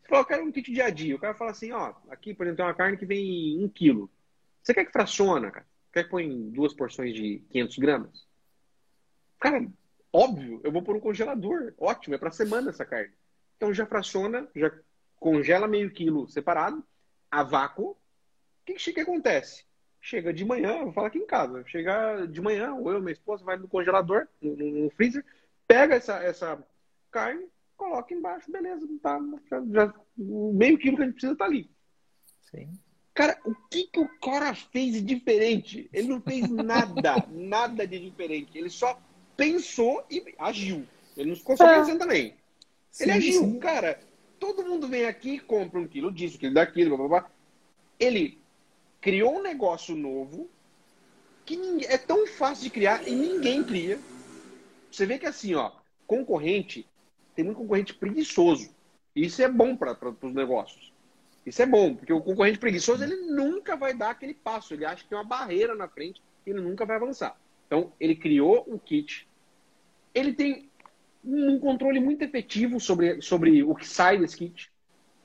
[0.03, 1.15] Você fala, eu quero um kit dia a dia.
[1.15, 4.11] O cara fala assim, ó, aqui, por exemplo, tem uma carne que vem um quilo.
[4.61, 5.65] Você quer que fraciona, cara?
[5.91, 8.27] Quer que põe duas porções de 500 gramas?
[9.39, 9.65] Cara,
[10.11, 11.73] óbvio, eu vou pôr um congelador.
[11.77, 13.13] Ótimo, é para semana essa carne.
[13.55, 14.71] Então já fraciona, já
[15.17, 16.83] congela meio quilo separado,
[17.31, 17.91] a vácuo.
[17.91, 17.97] O
[18.65, 19.65] que, que, que acontece?
[20.01, 23.43] Chega de manhã, vou falar aqui em casa, chega de manhã, ou eu, minha esposa,
[23.43, 25.23] vai no congelador, no, no freezer,
[25.65, 26.61] pega essa, essa
[27.09, 27.47] carne,
[27.83, 29.19] coloca embaixo, beleza, tá,
[29.49, 31.69] já, já, o meio quilo que a gente precisa tá ali.
[32.39, 32.71] Sim.
[33.13, 35.89] Cara, o que, que o cara fez de diferente?
[35.91, 38.57] Ele não fez nada, nada de diferente.
[38.57, 38.99] Ele só
[39.35, 40.87] pensou e agiu.
[41.15, 41.79] Ele não ficou só é.
[41.79, 42.35] pensando também.
[42.89, 43.41] Sim, ele agiu.
[43.41, 43.59] Sim.
[43.59, 43.99] Cara,
[44.39, 47.31] todo mundo vem aqui, compra um quilo disso, um quilo daquilo, blá, blá, blá.
[47.99, 48.41] Ele
[48.99, 50.49] criou um negócio novo
[51.45, 53.99] que ninguém, é tão fácil de criar e ninguém cria.
[54.89, 55.71] Você vê que assim, ó,
[56.07, 56.87] concorrente,
[57.35, 58.73] tem muito concorrente preguiçoso.
[59.15, 60.91] Isso é bom para os negócios.
[61.45, 64.73] Isso é bom, porque o concorrente preguiçoso ele nunca vai dar aquele passo.
[64.73, 67.37] Ele acha que tem uma barreira na frente e ele nunca vai avançar.
[67.67, 69.27] Então, ele criou um kit.
[70.13, 70.69] Ele tem
[71.23, 74.71] um controle muito efetivo sobre, sobre o que sai desse kit.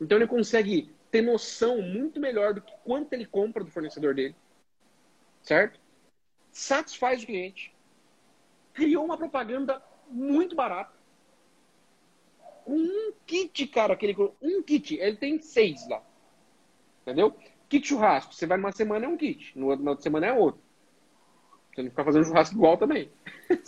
[0.01, 4.35] Então, ele consegue ter noção muito melhor do que quanto ele compra do fornecedor dele.
[5.43, 5.79] Certo?
[6.51, 7.75] Satisfaz o cliente.
[8.73, 10.98] Criou uma propaganda muito barata.
[12.69, 16.03] Um kit, cara, aquele um kit, ele tem seis lá.
[17.03, 17.35] Entendeu?
[17.69, 20.33] Kit churrasco, você vai numa semana é um kit, no outro, na outra semana é
[20.33, 20.61] outro.
[21.75, 23.11] Você não ficar fazendo churrasco igual também.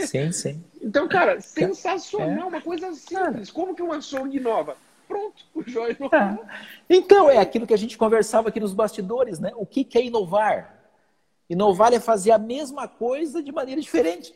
[0.01, 0.65] Sim, sim.
[0.83, 2.49] então, cara, sensacional, é.
[2.49, 3.51] uma coisa simples.
[3.51, 4.77] Como que um açougue inova?
[5.09, 6.19] Pronto, o Joia inovou.
[6.19, 6.39] É.
[6.89, 9.51] Então, é aquilo que a gente conversava aqui nos bastidores, né?
[9.57, 10.79] O que, que é inovar?
[11.49, 14.35] Inovar é fazer a mesma coisa de maneira diferente.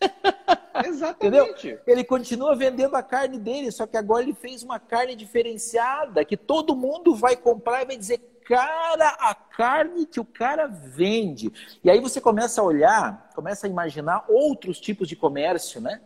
[0.84, 1.68] Exatamente.
[1.68, 1.80] Entendeu?
[1.86, 6.36] Ele continua vendendo a carne dele, só que agora ele fez uma carne diferenciada que
[6.36, 11.52] todo mundo vai comprar e vai dizer: cara, a carne que o cara vende.
[11.82, 16.00] E aí você começa a olhar, começa a imaginar outros tipos de comércio, né?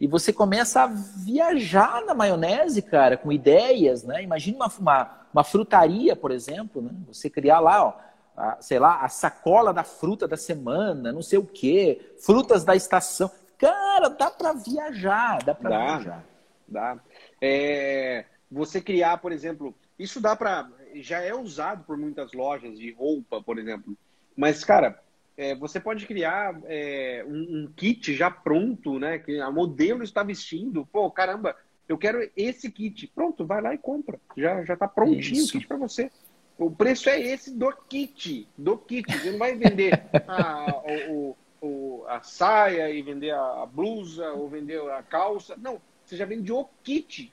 [0.00, 4.22] E você começa a viajar na maionese, cara, com ideias, né?
[4.22, 6.90] Imagina uma, uma, uma frutaria, por exemplo, né?
[7.08, 7.94] Você criar lá, ó,
[8.36, 12.76] a, sei lá, a sacola da fruta da semana, não sei o quê, frutas da
[12.76, 13.30] estação.
[13.58, 16.24] Cara, dá para viajar, dá para viajar.
[16.66, 16.98] Dá.
[17.40, 22.92] É, você criar, por exemplo, isso dá para já é usado por muitas lojas de
[22.92, 23.96] roupa, por exemplo.
[24.36, 25.00] Mas, cara,
[25.36, 29.18] é, você pode criar é, um, um, kit já pronto, né?
[29.18, 30.86] Que a modelo está vestindo.
[30.86, 31.56] Pô, caramba,
[31.88, 33.06] eu quero esse kit.
[33.08, 34.18] Pronto, vai lá e compra.
[34.36, 35.48] Já já está prontinho Isso.
[35.48, 36.10] o kit para você.
[36.58, 39.10] O preço é esse do kit, do kit.
[39.12, 44.80] Você não vai vender a, o, o, a saia e vender a blusa ou vender
[44.90, 45.56] a calça.
[45.56, 47.32] Não, você já vende o kit.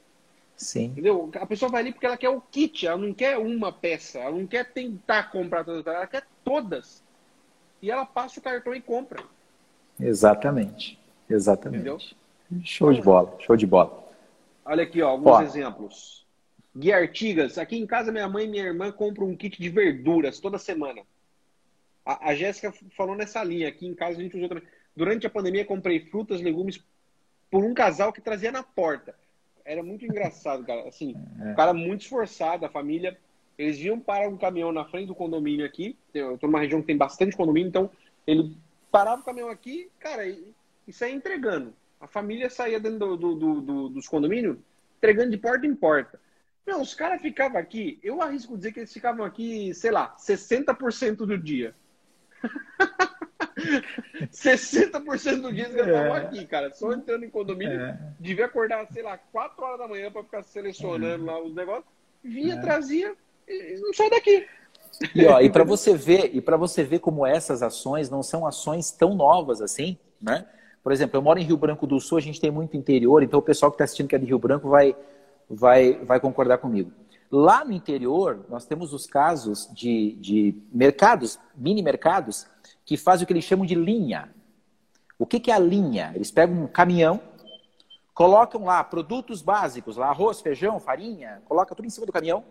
[0.56, 0.86] Sim.
[0.86, 1.30] Entendeu?
[1.36, 4.38] A pessoa vai ali porque ela quer o kit, ela não quer uma peça, ela
[4.38, 7.04] não quer tentar comprar todas, ela quer todas.
[7.82, 9.24] E ela passa o cartão e compra.
[10.00, 11.00] Exatamente.
[11.30, 11.82] Exatamente.
[11.82, 12.00] Entendeu?
[12.64, 14.06] Show de bola, show de bola.
[14.64, 16.26] Olha aqui, ó, alguns exemplos.
[16.76, 20.40] Guia Artigas, aqui em casa minha mãe e minha irmã compram um kit de verduras
[20.40, 21.02] toda semana.
[22.06, 24.64] A, a Jéssica falou nessa linha, aqui em casa a gente usou também.
[24.96, 26.84] Durante a pandemia comprei frutas, legumes
[27.50, 29.16] por um casal que trazia na porta
[29.66, 30.88] era muito engraçado, cara.
[30.88, 31.52] Assim, é.
[31.52, 33.18] o cara muito esforçado, a família.
[33.58, 35.98] Eles iam para um caminhão na frente do condomínio aqui.
[36.14, 37.90] Eu tô numa região que tem bastante condomínio, então
[38.28, 38.56] ele
[38.92, 40.54] parava o caminhão aqui, cara, e,
[40.88, 41.74] e saía entregando.
[42.00, 44.58] A família saía dentro do, do, do, do, dos condomínios,
[44.98, 46.20] entregando de porta em porta.
[46.68, 51.18] Meu, os caras ficavam aqui, eu arrisco dizer que eles ficavam aqui, sei lá, 60%
[51.18, 51.74] do dia.
[54.32, 56.18] 60% do dia eles estavam é.
[56.18, 56.74] aqui, cara.
[56.74, 57.80] Só entrando em condomínio.
[57.80, 57.98] É.
[58.20, 61.32] Devia acordar, sei lá, 4 horas da manhã para ficar selecionando é.
[61.32, 61.86] lá os negócios.
[62.24, 62.62] Vinha, é.
[62.62, 63.14] trazia
[63.48, 64.48] e não sai daqui.
[65.14, 68.46] E, ó, e para você ver, e para você ver como essas ações não são
[68.46, 70.46] ações tão novas assim, né?
[70.82, 73.40] Por exemplo, eu moro em Rio Branco do Sul, a gente tem muito interior, então
[73.40, 74.96] o pessoal que está assistindo que é de Rio Branco vai,
[75.50, 76.92] vai, vai concordar comigo.
[77.38, 82.48] Lá no interior, nós temos os casos de, de mercados, mini mercados,
[82.86, 84.34] que fazem o que eles chamam de linha.
[85.20, 86.14] O que, que é a linha?
[86.16, 87.20] Eles pegam um caminhão,
[88.14, 92.42] colocam lá produtos básicos, lá arroz, feijão, farinha, coloca tudo em cima do caminhão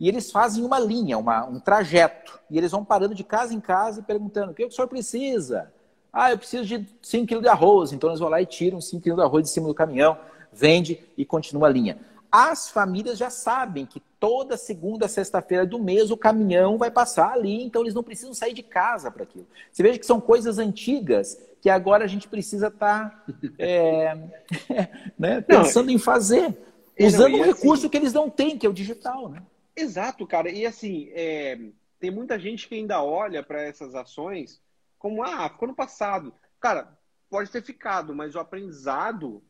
[0.00, 2.40] e eles fazem uma linha, uma, um trajeto.
[2.50, 5.70] E eles vão parando de casa em casa e perguntando: o que o senhor precisa?
[6.10, 7.92] Ah, eu preciso de 5 quilos de arroz.
[7.92, 10.16] Então eles vão lá e tiram 5 quilos de arroz de cima do caminhão,
[10.50, 11.98] vende e continua a linha.
[12.36, 17.62] As famílias já sabem que toda segunda, sexta-feira do mês o caminhão vai passar ali,
[17.62, 19.46] então eles não precisam sair de casa para aquilo.
[19.70, 23.24] Você veja que são coisas antigas que agora a gente precisa estar tá,
[23.58, 24.16] é,
[25.18, 26.56] né, pensando não, em fazer,
[26.98, 29.28] usando não, um assim recurso que eles não têm, que é o digital.
[29.28, 29.42] Né?
[29.76, 30.50] Exato, cara.
[30.50, 31.58] E assim, é,
[32.00, 34.58] tem muita gente que ainda olha para essas ações
[34.98, 36.32] como, ah, ficou no passado.
[36.58, 36.96] Cara,
[37.28, 39.42] pode ter ficado, mas o aprendizado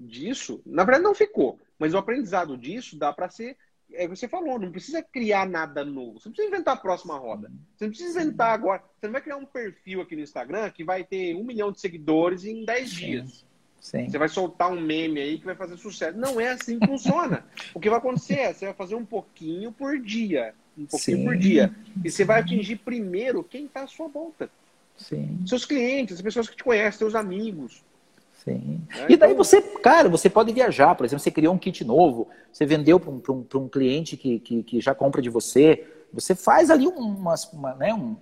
[0.00, 3.58] disso, na verdade não ficou, mas o aprendizado disso dá para ser
[3.94, 6.20] é o que você falou, não precisa criar nada novo.
[6.20, 7.50] Você não precisa inventar a próxima roda.
[7.76, 8.82] Você não precisa inventar agora.
[8.98, 11.80] Você não vai criar um perfil aqui no Instagram que vai ter um milhão de
[11.80, 13.44] seguidores em 10 dias.
[13.80, 14.08] Sim.
[14.08, 16.16] Você vai soltar um meme aí que vai fazer sucesso.
[16.16, 17.44] Não é assim que funciona.
[17.74, 20.54] o que vai acontecer é você vai fazer um pouquinho por dia.
[20.78, 21.24] Um pouquinho Sim.
[21.24, 21.74] por dia.
[22.04, 24.48] E você vai atingir primeiro quem está à sua volta.
[24.96, 25.40] Sim.
[25.46, 27.82] Seus clientes, as pessoas que te conhecem, seus amigos.
[28.44, 28.80] Sim.
[28.90, 29.44] É, e daí então...
[29.44, 33.10] você, cara, você pode viajar, por exemplo, você criou um kit novo, você vendeu para
[33.10, 37.34] um, um, um, cliente que, que, que, já compra de você, você faz ali uma,
[37.52, 38.16] uma, né, um,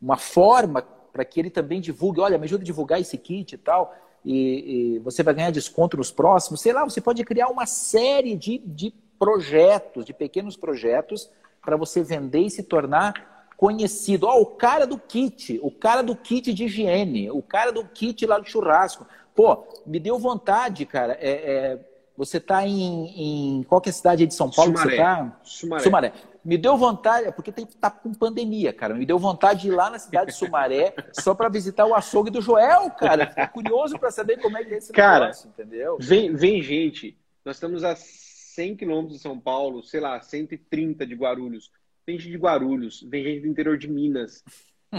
[0.00, 0.82] uma forma
[1.12, 3.94] para que ele também divulgue, olha, me ajuda a divulgar esse kit e tal,
[4.24, 8.34] e, e, você vai ganhar desconto nos próximos, sei lá, você pode criar uma série
[8.34, 11.30] de, de projetos, de pequenos projetos,
[11.60, 14.26] para você vender e se tornar conhecido.
[14.26, 17.84] Ó, oh, o cara do kit, o cara do kit de higiene, o cara do
[17.84, 19.06] kit lá do churrasco.
[19.34, 21.16] Pô, me deu vontade, cara.
[21.20, 21.80] É, é,
[22.16, 24.90] você está em, em qual que é a cidade de São Paulo Sumaré.
[24.90, 25.40] que você tá?
[25.42, 25.82] Sumaré.
[25.82, 26.12] Sumaré.
[26.44, 28.94] Me deu vontade, é porque tem, tá com pandemia, cara.
[28.94, 32.30] Me deu vontade de ir lá na cidade de Sumaré só para visitar o açougue
[32.30, 33.28] do Joel, cara.
[33.28, 35.96] Fiquei curioso para saber como é que é esse cara, negócio, entendeu?
[36.00, 37.16] Vem, vem gente.
[37.44, 41.70] Nós estamos a 100 quilômetros de São Paulo, sei lá, 130 de Guarulhos.
[42.04, 44.44] Vem gente de Guarulhos, vem gente do interior de Minas.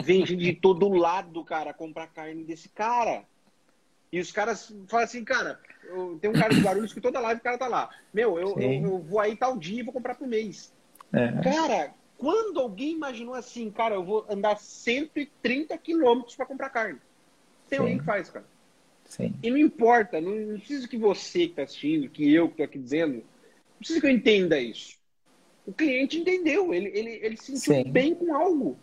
[0.01, 3.25] Vem gente de todo lado, cara, comprar carne desse cara.
[4.13, 7.41] E os caras falam assim, cara, eu, tem um cara de Guarulhos que toda live
[7.41, 7.89] o cara tá lá.
[8.13, 10.71] Meu, eu, eu, eu, vou aí tal dia e vou comprar por mês.
[11.11, 11.31] É.
[11.41, 16.99] Cara, quando alguém imaginou assim, cara, eu vou andar 130 quilômetros para comprar carne?
[17.67, 17.81] Tem Sim.
[17.81, 18.45] alguém que faz, cara.
[19.05, 19.33] Sim.
[19.41, 22.63] E não importa, não, não precisa que você que tá assistindo, que eu que tô
[22.63, 23.23] aqui dizendo, não
[23.79, 24.95] precisa que eu entenda isso.
[25.65, 27.91] O cliente entendeu, ele, ele, ele se sentiu Sim.
[27.91, 28.77] bem com algo.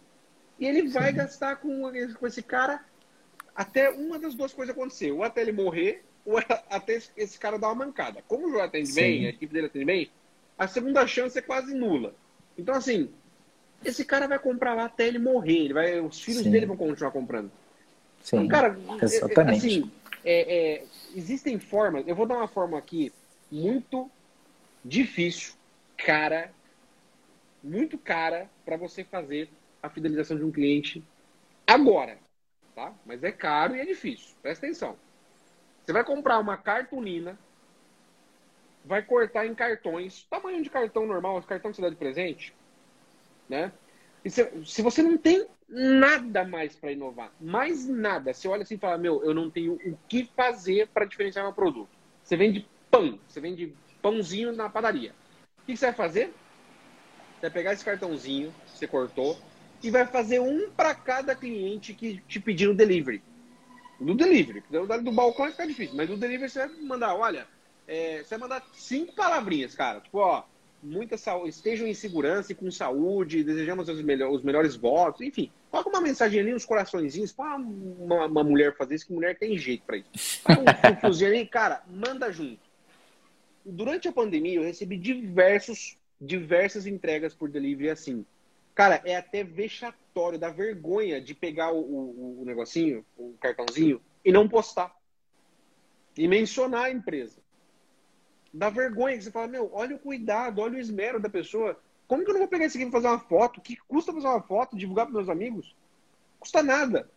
[0.59, 1.83] E ele vai gastar com,
[2.19, 2.85] com esse cara
[3.61, 5.13] até uma das duas coisas acontecer.
[5.13, 6.39] Ou até ele morrer, ou
[6.71, 8.25] até esse cara dar uma mancada.
[8.27, 8.95] Como o João atende Sim.
[8.95, 10.11] bem, a equipe dele atende bem,
[10.59, 12.15] a segunda chance é quase nula.
[12.57, 13.11] Então, assim,
[13.85, 15.59] esse cara vai comprar lá até ele morrer.
[15.59, 16.51] Ele vai, os filhos Sim.
[16.51, 17.51] dele vão continuar comprando.
[18.23, 19.59] Sim, então, cara, exatamente.
[19.59, 19.91] assim,
[20.25, 20.85] é, é,
[21.15, 22.09] existem formas.
[22.09, 23.13] Eu vou dar uma forma aqui
[23.53, 24.11] muito
[24.83, 25.53] difícil,
[25.99, 26.51] cara,
[27.63, 29.51] muito cara para você fazer
[29.83, 31.05] a fidelização de um cliente
[31.67, 32.17] agora
[32.75, 32.93] tá?
[33.05, 34.35] Mas é caro e é difícil.
[34.43, 34.97] Presta atenção.
[35.85, 37.39] Você vai comprar uma cartolina,
[38.85, 42.55] vai cortar em cartões, tamanho de cartão normal, cartão que você dá de presente,
[43.49, 43.73] né?
[44.25, 48.75] E se, se você não tem nada mais para inovar, mais nada, você olha assim
[48.75, 51.89] e fala, meu, eu não tenho o que fazer para diferenciar meu produto.
[52.23, 55.15] Você vende pão, você vende pãozinho na padaria.
[55.63, 56.27] O que você vai fazer?
[57.35, 59.39] Você vai pegar esse cartãozinho que você cortou,
[59.83, 63.23] e vai fazer um para cada cliente que te pedir no delivery.
[63.99, 64.63] No delivery.
[64.71, 67.47] Do balcão vai ficar difícil, mas no delivery você vai mandar, olha,
[67.87, 70.01] é, você vai mandar cinco palavrinhas, cara.
[70.01, 70.45] Tipo, ó,
[70.83, 75.51] muita saúde, estejam em segurança e com saúde, desejamos os, melhor, os melhores votos, enfim.
[75.71, 79.57] Coloca uma mensagem ali, uns coraçõezinhos, para uma, uma, mulher fazer isso, que mulher tem
[79.57, 80.43] jeito para isso.
[80.49, 82.61] um, um fuzinho ali, cara, manda junto.
[83.65, 88.25] Durante a pandemia, eu recebi diversos, diversas entregas por delivery assim.
[88.75, 94.33] Cara, é até vexatório, dá vergonha de pegar o, o, o negocinho, o cartãozinho, e
[94.33, 94.95] não postar.
[96.17, 97.41] E mencionar a empresa.
[98.53, 101.79] Dá vergonha que você fala, meu, olha o cuidado, olha o esmero da pessoa.
[102.09, 103.61] Como que eu não vou pegar isso aqui e fazer uma foto?
[103.61, 105.77] Que custa fazer uma foto, divulgar para meus amigos?
[106.39, 107.09] Custa nada.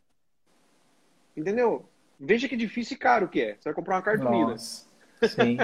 [1.35, 1.85] Entendeu?
[2.19, 3.55] Veja que difícil e caro que é.
[3.55, 4.55] Você vai comprar uma cartolina.
[4.57, 5.57] Sim.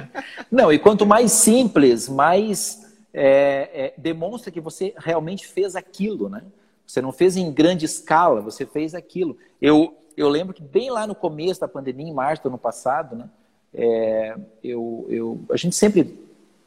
[0.51, 6.43] não, e quanto mais simples, mais é, é, demonstra que você realmente fez aquilo, né?
[6.85, 9.37] Você não fez em grande escala, você fez aquilo.
[9.61, 13.15] Eu, eu lembro que bem lá no começo da pandemia, em março do ano passado,
[13.15, 13.29] né?
[13.73, 16.19] É, eu, eu, a gente sempre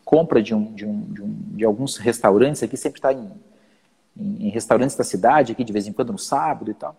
[0.05, 3.31] compra de, um, de, um, de, um, de alguns restaurantes aqui, sempre está em,
[4.17, 6.97] em, em, restaurantes da cidade, aqui de vez em quando no sábado e tal.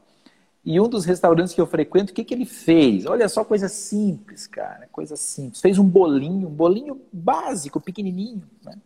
[0.65, 3.05] E um dos restaurantes que eu frequento, o que, que ele fez?
[3.05, 5.61] Olha só, coisa simples, cara, coisa simples.
[5.61, 8.77] Fez um bolinho, um bolinho básico, pequenininho, né?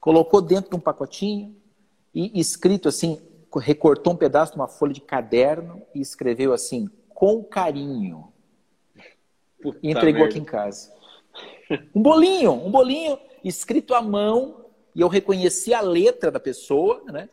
[0.00, 1.56] Colocou dentro de um pacotinho
[2.14, 3.20] e escrito assim,
[3.56, 8.32] recortou um pedaço de uma folha de caderno e escreveu assim, com carinho.
[9.62, 10.30] Puta e entregou merda.
[10.30, 10.92] aqui em casa.
[11.94, 17.28] Um bolinho, um bolinho escrito à mão e eu reconheci a letra da pessoa, né?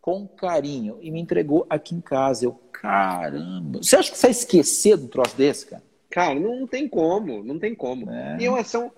[0.00, 0.98] Com carinho.
[1.00, 2.44] E me entregou aqui em casa.
[2.44, 3.82] Eu, caramba.
[3.82, 5.82] Você acha que você vai esquecer do troço desse, cara?
[6.10, 8.10] Cara, não, tem como, não tem como.
[8.10, 8.38] É.
[8.40, 8.90] E uma ação.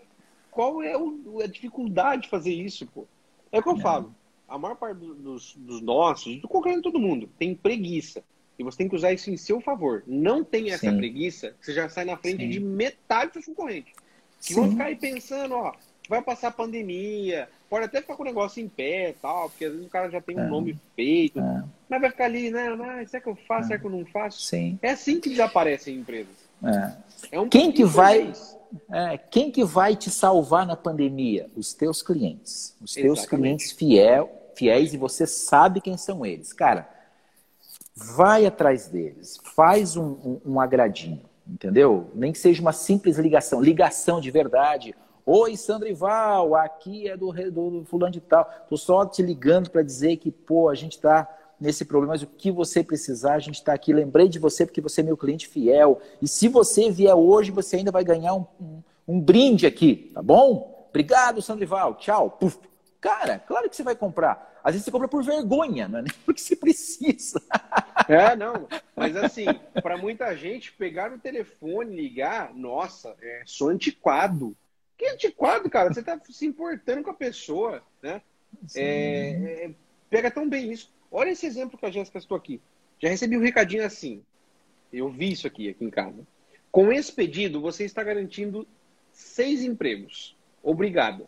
[0.51, 3.07] Qual é o, a dificuldade de fazer isso, pô?
[3.53, 3.81] É o que eu é.
[3.81, 4.15] falo.
[4.49, 8.23] A maior parte dos, dos nossos, do qualquer todo mundo, tem preguiça.
[8.59, 10.03] E você tem que usar isso em seu favor.
[10.07, 10.97] Não tem essa Sim.
[10.97, 12.49] preguiça, você já sai na frente Sim.
[12.49, 13.95] de metade dos concorrentes.
[14.43, 15.73] Que vão ficar aí pensando, ó,
[16.09, 19.73] vai passar a pandemia, pode até ficar com o negócio em pé tal, porque às
[19.73, 20.49] vezes o cara já tem um é.
[20.49, 21.65] nome feito, é.
[21.89, 22.69] mas vai ficar ali, né?
[22.71, 23.67] Mas, será que eu faço, é.
[23.69, 24.43] será que eu não faço?
[24.43, 24.79] Sim.
[24.83, 26.35] É assim que desaparecem empresas.
[26.65, 27.37] É.
[27.37, 28.33] é um quem que vai
[28.91, 31.51] é, quem que vai te salvar na pandemia?
[31.57, 32.77] Os teus clientes.
[32.81, 33.29] Os teus Exatamente.
[33.29, 36.53] clientes fiel, fiéis e você sabe quem são eles.
[36.53, 36.89] Cara,
[37.95, 42.11] vai atrás deles, faz um, um, um agradinho, entendeu?
[42.15, 44.95] Nem que seja uma simples ligação, ligação de verdade.
[45.27, 48.45] Oi, Sandrival, aqui é do, do, do fulano de tal.
[48.69, 51.29] Tô só te ligando para dizer que, pô, a gente está
[51.61, 53.93] nesse problema, mas o que você precisar, a gente está aqui.
[53.93, 56.01] Lembrei de você porque você é meu cliente fiel.
[56.23, 60.23] E se você vier hoje, você ainda vai ganhar um, um, um brinde aqui, tá
[60.23, 60.87] bom?
[60.89, 61.97] Obrigado, Sandrival.
[61.97, 62.31] Tchau.
[62.31, 62.59] Puf.
[63.01, 64.51] Cara, claro que você vai comprar.
[64.63, 67.43] Às vezes você compra por vergonha, não é nem porque você precisa.
[68.09, 68.69] É, não.
[68.95, 69.47] Mas assim,
[69.83, 74.57] para muita gente, pegar o telefone, ligar, nossa, é só antiquado.
[74.99, 75.93] Que antiquado, cara?
[75.93, 78.21] Você tá se importando com a pessoa, né?
[78.77, 79.71] É, é,
[80.11, 80.93] pega tão bem isso.
[81.11, 82.61] Olha esse exemplo que a Jéssica estou aqui.
[82.99, 84.23] Já recebi um recadinho assim.
[84.93, 86.27] Eu vi isso aqui, aqui em casa.
[86.71, 88.67] Com esse pedido, você está garantindo
[89.13, 90.37] seis empregos.
[90.63, 91.27] Obrigado.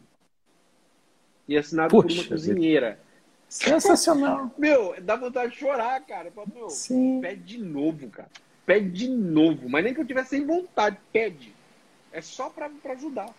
[1.48, 3.00] E assinado Puxa por uma cozinheira.
[3.48, 4.50] Sensacional.
[4.56, 6.32] Meu, dá vontade de chorar, cara.
[6.54, 7.20] Meu, Sim.
[7.20, 8.30] Pede de novo, cara.
[8.64, 9.68] Pede de novo.
[9.68, 10.96] Mas nem que eu tivesse sem vontade.
[11.12, 11.54] Pede.
[12.12, 13.30] É só para ajudar.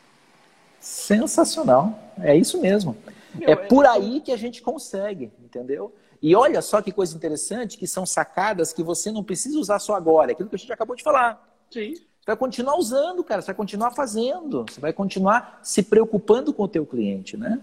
[0.79, 1.97] Sensacional.
[2.19, 2.95] É isso mesmo.
[3.33, 5.93] Meu, é, é por aí que a gente consegue, entendeu?
[6.23, 9.93] E olha só que coisa interessante, que são sacadas que você não precisa usar só
[9.93, 11.45] agora, é aquilo que a gente acabou de falar.
[11.69, 11.95] Sim.
[11.95, 16.63] Você vai continuar usando, cara, você vai continuar fazendo, você vai continuar se preocupando com
[16.63, 17.59] o teu cliente, né?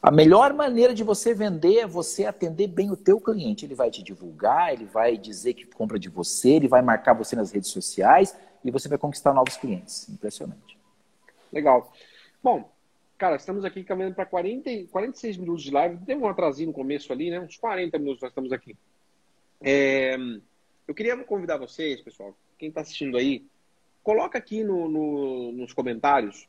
[0.00, 3.66] A melhor maneira de você vender é você atender bem o teu cliente.
[3.66, 7.36] Ele vai te divulgar, ele vai dizer que compra de você, ele vai marcar você
[7.36, 10.08] nas redes sociais e você vai conquistar novos clientes.
[10.08, 10.78] Impressionante.
[11.52, 11.92] Legal.
[12.42, 12.70] Bom,
[13.18, 16.04] Cara, estamos aqui caminhando para 46 minutos de live.
[16.04, 17.40] Teve um atrasinho no começo ali, né?
[17.40, 18.76] Uns 40 minutos nós estamos aqui.
[19.62, 20.16] É...
[20.86, 23.44] Eu queria convidar vocês, pessoal, quem está assistindo aí,
[24.02, 26.46] coloca aqui no, no, nos comentários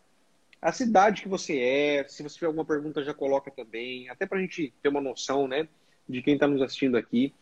[0.62, 2.08] a cidade que você é.
[2.08, 4.10] Se você tiver alguma pergunta, já coloca também.
[4.10, 5.70] Até para a gente ter uma noção, né?
[6.08, 7.34] De quem está nos assistindo aqui.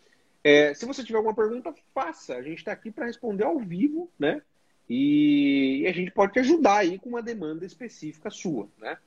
[0.43, 2.35] É, se você tiver alguma pergunta, faça.
[2.35, 4.43] A gente está aqui para responder ao vivo, né?
[4.87, 8.99] E, e a gente pode te ajudar aí com uma demanda específica sua, né?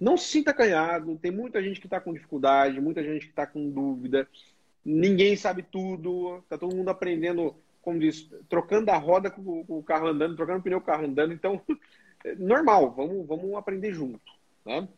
[0.00, 3.46] Não se sinta acanhado, tem muita gente que está com dificuldade, muita gente que está
[3.46, 4.26] com dúvida,
[4.82, 10.08] ninguém sabe tudo, está todo mundo aprendendo, como diz, trocando a roda com o carro
[10.08, 11.60] andando, trocando o pneu com o carro andando, então,
[12.38, 14.32] normal, vamos, vamos aprender junto,
[14.64, 14.88] né?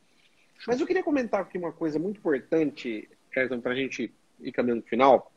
[0.69, 3.09] Mas eu queria comentar aqui uma coisa muito importante,
[3.61, 5.33] para a gente ir caminhando no final,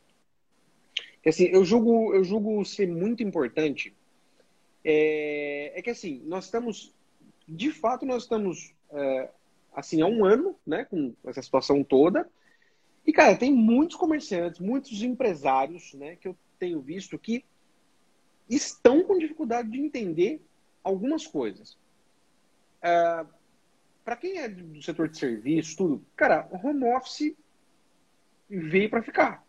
[1.24, 3.96] que assim, eu julgo, eu julgo ser muito importante,
[4.84, 6.94] é, é que assim, nós estamos,
[7.48, 9.30] de fato, nós estamos é,
[9.76, 12.28] assim, há um ano, né, com essa situação toda.
[13.06, 17.44] E, cara, tem muitos comerciantes, muitos empresários, né, que eu tenho visto que
[18.50, 20.42] estão com dificuldade de entender
[20.84, 21.74] algumas coisas.
[22.82, 23.26] Uh, é,
[24.04, 27.36] para quem é do setor de serviço, tudo, cara, o home office
[28.48, 29.44] veio para ficar.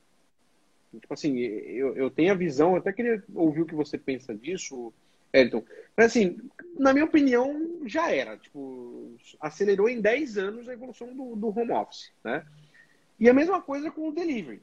[0.99, 4.93] Tipo assim, eu, eu tenho a visão, até queria ouvir o que você pensa disso,
[5.39, 5.65] Elton.
[5.97, 6.39] Mas assim,
[6.79, 8.37] na minha opinião, já era.
[8.37, 12.13] Tipo, acelerou em 10 anos a evolução do, do home office.
[12.23, 12.45] Né?
[13.19, 14.63] E a mesma coisa com o delivery.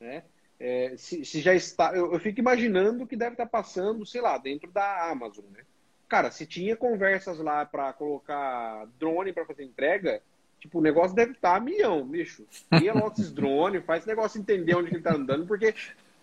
[0.00, 0.22] Né?
[0.58, 1.94] É, se, se, já está.
[1.94, 5.44] Eu, eu, fico imaginando que deve estar passando, sei lá, dentro da Amazon.
[5.52, 5.62] Né?
[6.08, 10.22] Cara, se tinha conversas lá para colocar drone para fazer entrega,
[10.60, 12.46] tipo, o negócio deve estar a milhão, bicho.
[12.70, 15.74] Cria logo esses drones, faz esse negócio entender onde ele está andando, porque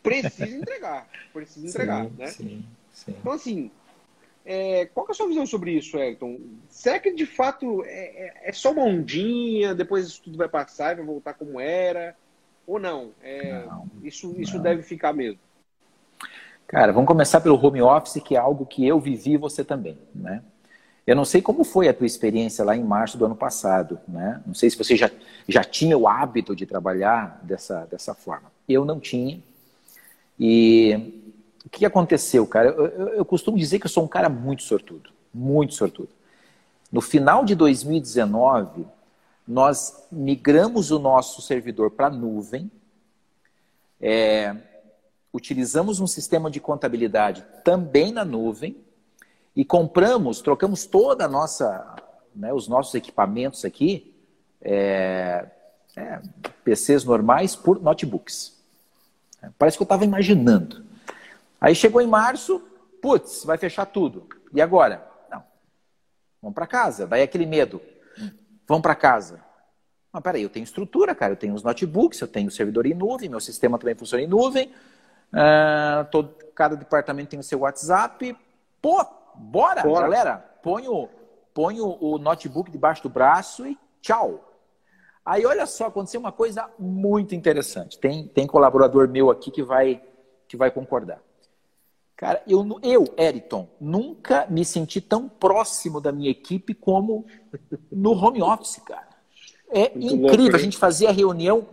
[0.02, 1.08] precisa entregar.
[1.32, 2.28] Precisa entregar, sim, né?
[2.28, 2.66] Sim.
[2.94, 3.16] Sim.
[3.20, 3.72] Então, assim,
[4.46, 6.40] é, qual é a sua visão sobre isso, Elton?
[6.70, 10.94] Será que de fato é, é, é, só uma ondinha, depois isso tudo vai passar
[10.94, 12.16] e vai voltar como era?
[12.68, 13.12] Ou não?
[13.22, 14.64] É, não isso isso não.
[14.64, 15.40] deve ficar mesmo?
[16.68, 19.98] Cara, vamos começar pelo home office, que é algo que eu vivi e você também,
[20.14, 20.42] né?
[21.06, 24.42] Eu não sei como foi a tua experiência lá em março do ano passado, né?
[24.46, 25.12] Não sei se você já,
[25.48, 28.52] já tinha o hábito de trabalhar dessa, dessa forma.
[28.68, 29.42] Eu não tinha.
[30.40, 31.23] E
[31.66, 32.70] o que aconteceu, cara?
[32.70, 36.10] Eu, eu, eu, costumo dizer que eu sou um cara muito sortudo, muito sortudo.
[36.92, 38.86] No final de 2019,
[39.48, 42.70] nós migramos o nosso servidor para a nuvem,
[44.00, 44.56] é,
[45.34, 48.78] utilizamos um sistema de contabilidade também na nuvem
[49.56, 51.96] e compramos, trocamos toda a nossa,
[52.36, 54.14] né, os nossos equipamentos aqui,
[54.62, 55.48] é,
[55.96, 56.22] é,
[56.64, 58.54] PCs normais por notebooks.
[59.58, 60.84] Parece que eu estava imaginando.
[61.64, 62.62] Aí chegou em março,
[63.02, 64.28] putz, vai fechar tudo.
[64.54, 65.08] E agora?
[65.32, 65.42] Não.
[66.42, 67.08] Vamos para casa.
[67.08, 67.82] Daí aquele medo.
[68.68, 69.40] Vamos para casa.
[70.12, 71.32] Mas peraí, eu tenho estrutura, cara.
[71.32, 74.28] Eu tenho os notebooks, eu tenho o servidor em nuvem, meu sistema também funciona em
[74.28, 74.74] nuvem.
[75.32, 78.38] Uh, todo, cada departamento tem o seu WhatsApp.
[78.82, 79.02] Pô,
[79.34, 80.02] bora, bora.
[80.02, 80.38] galera.
[80.62, 81.08] Põe, o,
[81.54, 84.54] põe o, o notebook debaixo do braço e tchau.
[85.26, 87.98] Aí olha só, aconteceu uma coisa muito interessante.
[87.98, 90.04] Tem, tem colaborador meu aqui que vai,
[90.46, 91.22] que vai concordar.
[92.24, 97.26] Cara, eu, eu, Eriton, nunca me senti tão próximo da minha equipe como
[97.92, 99.10] no home office, cara.
[99.70, 100.44] É Muito incrível.
[100.44, 101.68] Louco, a gente fazia reunião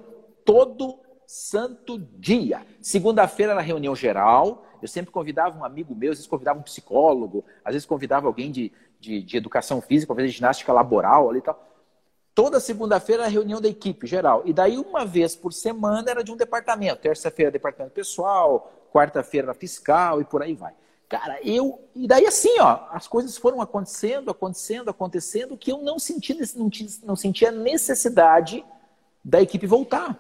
[0.45, 2.67] todo santo dia.
[2.83, 4.67] Segunda-feira era reunião geral.
[4.83, 8.51] Eu sempre convidava um amigo meu, às vezes convidava um psicólogo, às vezes convidava alguém
[8.51, 11.65] de, de, de educação física, talvez de ginástica laboral ali e tal.
[12.35, 14.43] Toda segunda-feira era reunião da equipe geral.
[14.45, 17.03] E daí, uma vez por semana, era de um departamento.
[17.03, 20.75] Terça-feira, departamento pessoal, quarta-feira fiscal e por aí vai.
[21.09, 21.89] Cara, eu.
[21.95, 26.71] E daí, assim, ó, as coisas foram acontecendo, acontecendo, acontecendo, que eu não senti, não,
[27.03, 28.65] não sentia necessidade
[29.25, 30.19] da equipe voltar.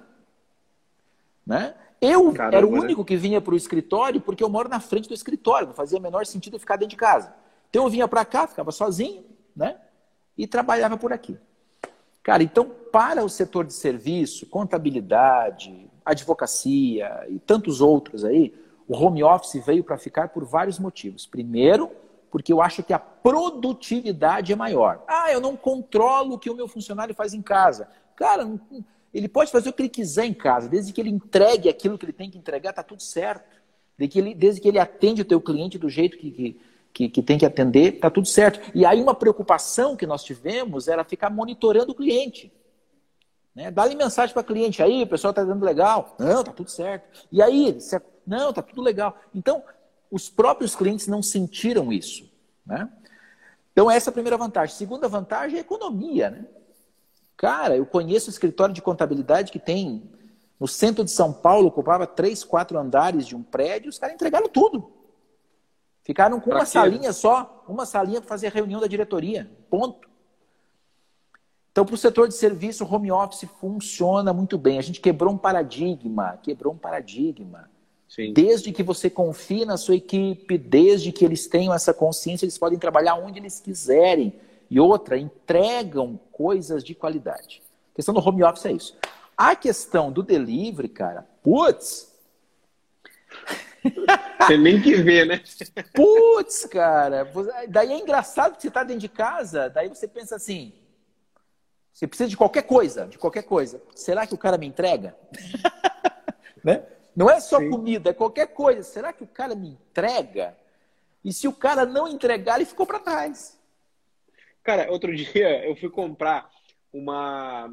[1.47, 1.75] Né?
[2.01, 2.81] Eu Caramba, era o né?
[2.81, 5.99] único que vinha para o escritório porque eu moro na frente do escritório, não fazia
[5.99, 7.35] o menor sentido eu ficar dentro de casa.
[7.69, 9.77] Então eu vinha para cá, ficava sozinho, né?
[10.37, 11.39] E trabalhava por aqui.
[12.23, 18.55] Cara, então para o setor de serviço, contabilidade, advocacia e tantos outros aí,
[18.87, 21.27] o home office veio para ficar por vários motivos.
[21.27, 21.91] Primeiro,
[22.31, 25.03] porque eu acho que a produtividade é maior.
[25.07, 27.89] Ah, eu não controlo o que o meu funcionário faz em casa.
[28.17, 28.49] Cara,
[29.13, 32.05] ele pode fazer o que ele quiser em casa, desde que ele entregue aquilo que
[32.05, 33.45] ele tem que entregar, tá tudo certo.
[33.99, 36.61] Desde que ele, desde que ele atende o teu cliente do jeito que, que,
[36.93, 38.71] que, que tem que atender, tá tudo certo.
[38.75, 42.53] E aí uma preocupação que nós tivemos era ficar monitorando o cliente.
[43.55, 43.71] Né?
[43.71, 46.15] Dá-lhe mensagem para cliente, aí, o pessoal está dando legal.
[46.19, 47.27] Não, tá tudo certo.
[47.31, 47.79] E aí,
[48.27, 49.17] não, tá tudo legal.
[49.35, 49.63] Então,
[50.11, 52.31] os próprios clientes não sentiram isso.
[52.65, 52.89] Né?
[53.73, 54.77] Então, essa é a primeira vantagem.
[54.77, 56.31] Segunda vantagem é a economia.
[56.31, 56.45] Né?
[57.37, 60.03] Cara, eu conheço um escritório de contabilidade que tem
[60.59, 64.47] no centro de São Paulo, ocupava três, quatro andares de um prédio, os caras entregaram
[64.47, 64.93] tudo.
[66.03, 66.71] Ficaram com pra uma quê?
[66.73, 69.51] salinha só, uma salinha para fazer reunião da diretoria.
[69.71, 70.10] Ponto.
[71.73, 74.79] Então, para o setor de serviço, o home office funciona muito bem.
[74.79, 77.71] A gente quebrou um paradigma, quebrou um paradigma.
[78.09, 78.33] Sim.
[78.33, 82.77] Desde que você confie na sua equipe, desde que eles tenham essa consciência, eles podem
[82.77, 84.35] trabalhar onde eles quiserem.
[84.69, 87.63] E outra, entregam coisas de qualidade.
[87.93, 88.97] A questão do home office é isso.
[89.37, 92.11] A questão do delivery, cara, putz.
[94.43, 95.41] Você nem que ver, né?
[95.95, 97.31] Putz, cara.
[97.69, 100.73] Daí é engraçado que você está dentro de casa, daí você pensa assim,
[101.93, 103.83] você precisa de qualquer coisa, de qualquer coisa.
[103.95, 105.15] Será que o cara me entrega?
[106.65, 106.85] né?
[107.15, 107.71] Não é só Sim.
[107.71, 108.83] comida, é qualquer coisa.
[108.83, 110.57] Será que o cara me entrega?
[111.25, 113.59] E se o cara não entregar, ele ficou para trás.
[114.63, 116.51] Cara, outro dia eu fui comprar
[116.93, 117.69] uma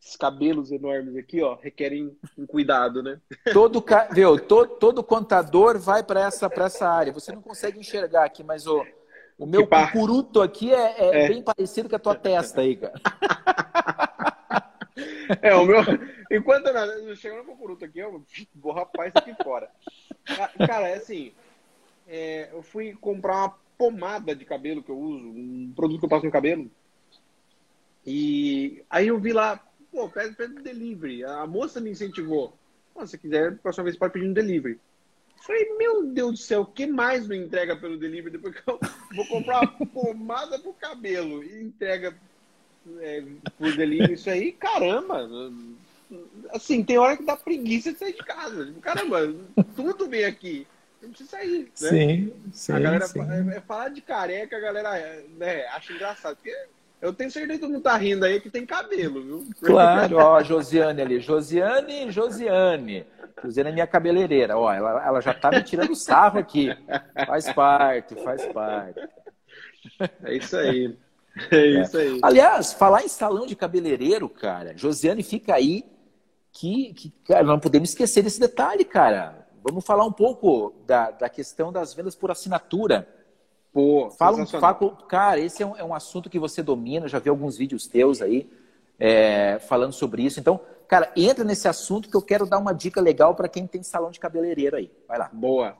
[0.00, 3.20] esses cabelos enormes aqui, ó, requerem um cuidado, né?
[3.52, 7.12] Todo, viu, todo, todo contador vai para essa, essa área.
[7.12, 8.82] Você não consegue enxergar aqui, mas o,
[9.40, 12.94] o meu cucuruto aqui é, é, é, bem parecido com a tua testa aí, cara.
[15.40, 15.78] É, o meu.
[16.30, 18.22] Enquanto eu chego no cucuruto aqui, eu
[18.56, 19.70] vou isso aqui fora.
[20.66, 21.32] Cara, é assim.
[22.08, 26.10] É, eu fui comprar uma pomada de cabelo que eu uso, um produto que eu
[26.10, 26.68] passo no cabelo.
[28.04, 31.24] E aí eu vi lá, pô, pede, pede delivery.
[31.24, 32.52] A moça me incentivou.
[33.06, 34.80] se quiser, próxima vez pode pedir um delivery.
[35.40, 38.78] Falei, meu Deus do céu, o que mais me entrega pelo delivery depois que eu
[39.14, 42.14] vou comprar uma pomada pro cabelo e entrega
[43.00, 43.22] é,
[43.58, 44.52] por delivery isso aí?
[44.52, 45.28] Caramba!
[46.50, 48.66] Assim, tem hora que dá preguiça de sair de casa.
[48.66, 49.34] Tipo, caramba,
[49.74, 50.66] tudo vem aqui.
[51.00, 51.60] Não precisa sair.
[51.60, 51.68] Né?
[51.74, 52.72] Sim, sim.
[52.72, 53.20] A galera sim.
[53.20, 56.36] É, é, falar de careca, a galera né, acha engraçado.
[56.36, 56.54] Porque
[57.00, 59.48] eu tenho certeza que todo mundo tá rindo aí que tem cabelo, viu?
[59.62, 61.20] Claro, ó, Josiane ali.
[61.20, 63.06] Josiane, Josiane.
[63.42, 64.56] Josiane é minha cabeleireira.
[64.56, 66.68] Ó, ela, ela já tá me tirando sarro aqui.
[67.26, 69.00] Faz parte, faz parte.
[70.24, 70.96] É isso aí.
[71.50, 72.20] É, é isso aí.
[72.24, 75.84] Aliás, falar em salão de cabeleireiro, cara, Josiane fica aí
[76.52, 79.46] que, que cara, não podemos esquecer desse detalhe, cara.
[79.62, 83.08] Vamos falar um pouco da, da questão das vendas por assinatura.
[83.72, 84.74] Pô, fala, um, fala,
[85.08, 88.20] cara, esse é um, é um assunto que você domina, já vi alguns vídeos teus
[88.20, 88.50] aí.
[88.98, 90.38] é, falando sobre isso.
[90.38, 90.60] Então,
[90.90, 94.10] cara, entra nesse assunto que eu quero dar uma dica legal para quem tem salão
[94.10, 94.90] de cabeleireiro aí.
[95.06, 95.28] Vai lá.
[95.28, 95.78] Boa.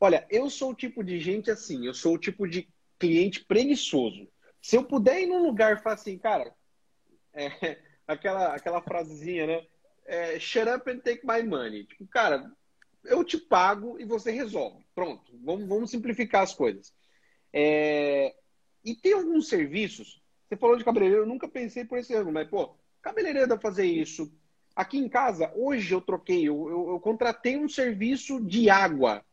[0.00, 4.26] Olha, eu sou o tipo de gente assim, eu sou o tipo de cliente preguiçoso.
[4.60, 6.52] Se eu puder ir num lugar e falar assim, cara,
[7.32, 7.78] é,
[8.08, 9.66] aquela, aquela frasezinha, né?
[10.04, 11.84] É, Shut up and take my money.
[11.84, 12.50] Tipo, cara,
[13.04, 14.84] eu te pago e você resolve.
[14.96, 16.92] Pronto, vamos, vamos simplificar as coisas.
[17.52, 18.34] É,
[18.84, 22.48] e tem alguns serviços, você falou de cabeleireiro, eu nunca pensei por esse ângulo, mas,
[22.48, 24.32] pô, cabeleireiro dá fazer isso.
[24.74, 29.24] Aqui em casa, hoje eu troquei, eu, eu, eu contratei um serviço de água.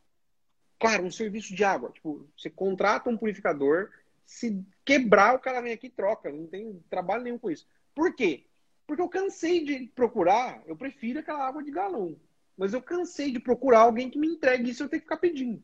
[0.79, 1.91] Cara, um serviço de água.
[1.91, 3.89] Tipo, você contrata um purificador,
[4.25, 6.31] se quebrar, o cara vem aqui e troca.
[6.31, 7.67] Não tem trabalho nenhum com isso.
[7.95, 8.45] Por quê?
[8.85, 12.15] Porque eu cansei de procurar, eu prefiro aquela água de galão.
[12.57, 15.61] Mas eu cansei de procurar alguém que me entregue isso eu tenho que ficar pedindo.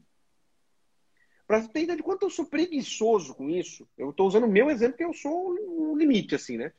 [1.48, 4.52] Para você ter ideia de quanto eu sou preguiçoso com isso, eu estou usando o
[4.52, 6.72] meu exemplo, que eu sou o limite, assim, né?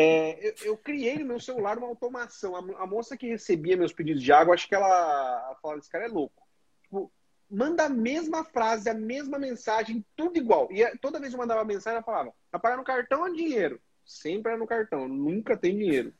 [0.00, 2.54] É, eu, eu, criei no meu celular uma automação.
[2.54, 5.90] A, a, moça que recebia meus pedidos de água, acho que ela, ela falava: esse
[5.90, 6.46] cara é louco.
[6.84, 7.10] Tipo,
[7.50, 10.68] manda a mesma frase, a mesma mensagem, tudo igual.
[10.70, 13.80] E toda vez que eu mandava mensagem, ela falava: tá pagando no cartão ou dinheiro?
[14.04, 16.14] Sempre é no cartão, nunca tem dinheiro.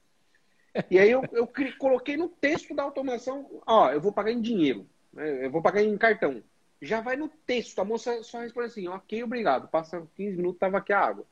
[0.91, 1.49] E aí eu, eu
[1.79, 5.47] coloquei no texto da automação: ó, eu vou pagar em dinheiro, né?
[5.47, 6.43] eu vou pagar em cartão.
[6.83, 9.68] Já vai no texto, a moça só responde assim: ok, obrigado.
[9.68, 11.24] Passa 15 minutos, tava aqui a água.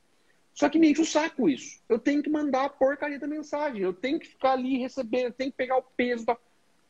[0.57, 1.79] Só que me enche o saco isso.
[1.87, 3.79] Eu tenho que mandar a porcaria da mensagem.
[3.79, 6.25] Eu tenho que ficar ali recebendo, eu tenho que pegar o peso.
[6.25, 6.35] Da...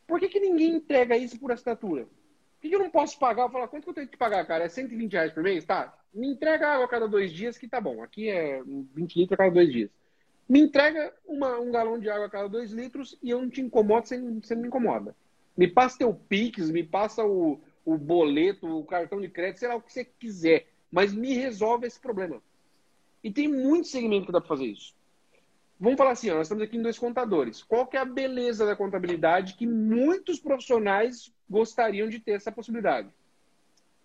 [0.08, 2.04] Por que, que ninguém entrega isso por assinatura?
[2.06, 3.44] Por que, que eu não posso pagar?
[3.44, 4.64] Eu falo, quanto que eu tenho que pagar, cara?
[4.64, 5.66] É 120 reais por mês?
[5.66, 5.94] Tá.
[6.14, 8.02] Me entrega água a cada dois dias, que tá bom.
[8.02, 9.90] Aqui é 20 litros a cada dois dias.
[10.48, 13.60] Me entrega uma, um galão de água a cada dois litros e eu não te
[13.60, 15.14] incomodo, você, você não me incomoda.
[15.58, 19.76] Me passa teu Pix, me passa o, o boleto, o cartão de crédito, sei lá
[19.76, 20.68] o que você quiser.
[20.90, 22.42] Mas me resolve esse problema.
[23.28, 24.96] E tem muito segmento que dá para fazer isso.
[25.78, 27.62] Vamos falar assim, ó, nós estamos aqui em dois contadores.
[27.62, 33.10] Qual que é a beleza da contabilidade que muitos profissionais gostariam de ter essa possibilidade?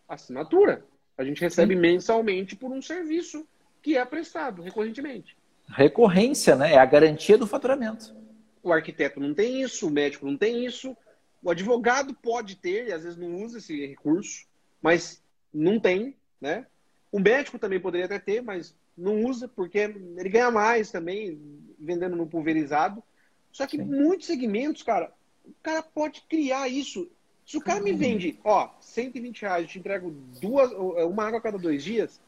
[0.09, 0.85] Assinatura.
[1.17, 1.81] A gente recebe Sim.
[1.81, 3.47] mensalmente por um serviço
[3.81, 5.37] que é prestado recorrentemente.
[5.69, 6.73] Recorrência, né?
[6.73, 8.13] É a garantia do faturamento.
[8.61, 10.97] O arquiteto não tem isso, o médico não tem isso,
[11.41, 14.47] o advogado pode ter, e às vezes não usa esse recurso,
[14.83, 15.23] mas
[15.55, 16.67] não tem, né?
[17.13, 21.41] O médico também poderia até ter, mas não usa porque ele ganha mais também
[21.79, 23.03] vendendo no pulverizado.
[23.51, 23.85] Só que Sim.
[23.85, 25.13] muitos segmentos, cara,
[25.45, 27.11] o cara pode criar isso.
[27.45, 31.43] Se o cara me vende, ó, 120 reais, eu te entrego duas, uma água a
[31.43, 32.21] cada dois dias,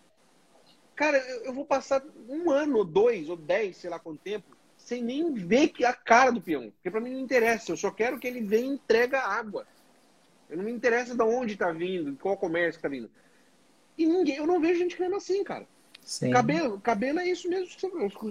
[0.95, 4.45] cara, eu vou passar um ano, ou dois, ou dez, sei lá quanto tempo,
[4.77, 6.71] sem nem ver a cara do peão.
[6.71, 9.67] Porque para mim não interessa, eu só quero que ele venha e entrega água.
[10.51, 13.09] Eu não me interessa de onde está vindo, qual comércio está vindo.
[13.97, 15.67] E ninguém, eu não vejo gente querendo assim, cara.
[16.05, 16.31] Sim.
[16.31, 17.69] Cabelo, cabelo é isso mesmo.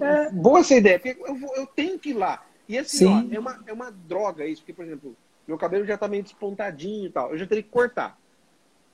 [0.03, 0.29] É.
[0.29, 2.45] Boa essa ideia, porque eu, vou, eu tenho que ir lá.
[2.69, 5.17] E assim, ó, é, uma, é uma droga isso, porque, por exemplo,
[5.47, 7.31] meu cabelo já tá meio despontadinho e tal.
[7.31, 8.17] Eu já teria que cortar.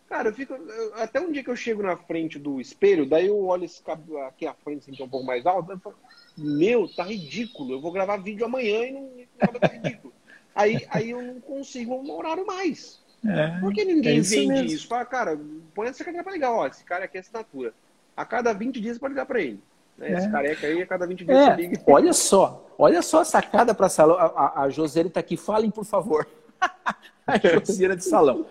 [0.08, 0.54] Cara, eu fico.
[0.54, 3.84] Eu, até um dia que eu chego na frente do espelho, daí eu olho esse
[3.84, 5.96] cabelo aqui à frente, assim, que é um pouco mais alto, eu falo,
[6.38, 7.74] meu, tá ridículo.
[7.74, 10.14] Eu vou gravar vídeo amanhã e não, tá ridículo.
[10.56, 13.00] aí, aí eu não consigo um horário mais.
[13.24, 14.68] É, Por que ninguém é isso vende mesmo.
[14.68, 14.88] isso?
[14.88, 15.40] Fala, cara,
[15.76, 17.74] põe essa cadeira pra ligar, ó, esse cara aqui é assinatura
[18.20, 19.64] a cada 20 dias pode ligar para ele.
[19.98, 20.12] Né?
[20.12, 20.30] Esse é.
[20.30, 21.56] careca aí, a cada 20 dias é.
[21.56, 21.82] liga.
[21.88, 24.18] Olha só, olha só a sacada para salão.
[24.18, 26.28] A, a, a Josiane está aqui, falem por favor.
[27.26, 28.46] a Josiane de salão.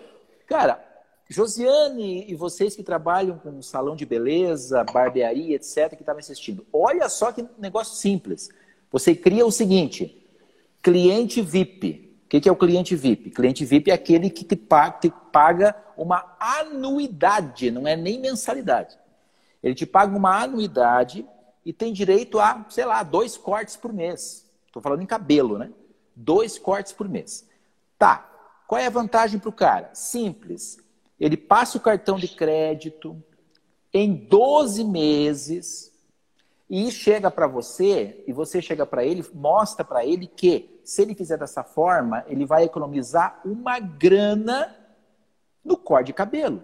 [0.47, 0.83] Cara,
[1.29, 6.65] Josiane e vocês que trabalham com salão de beleza, barbearia, etc., que estão me assistindo,
[6.73, 8.49] olha só que negócio simples.
[8.91, 10.27] Você cria o seguinte:
[10.81, 12.17] cliente VIP.
[12.25, 13.29] O que é o cliente VIP?
[13.29, 18.98] Cliente VIP é aquele que paga uma anuidade, não é nem mensalidade.
[19.61, 21.27] Ele te paga uma anuidade
[21.65, 24.49] e tem direito a, sei lá, dois cortes por mês.
[24.65, 25.71] Estou falando em cabelo, né?
[26.15, 27.47] Dois cortes por mês.
[27.97, 28.29] Tá.
[28.67, 29.89] Qual é a vantagem para o cara?
[29.93, 30.77] Simples.
[31.19, 33.21] Ele passa o cartão de crédito
[33.93, 35.91] em 12 meses
[36.69, 41.15] e chega para você, e você chega para ele, mostra para ele que, se ele
[41.15, 44.75] fizer dessa forma, ele vai economizar uma grana
[45.65, 46.63] no corte de cabelo.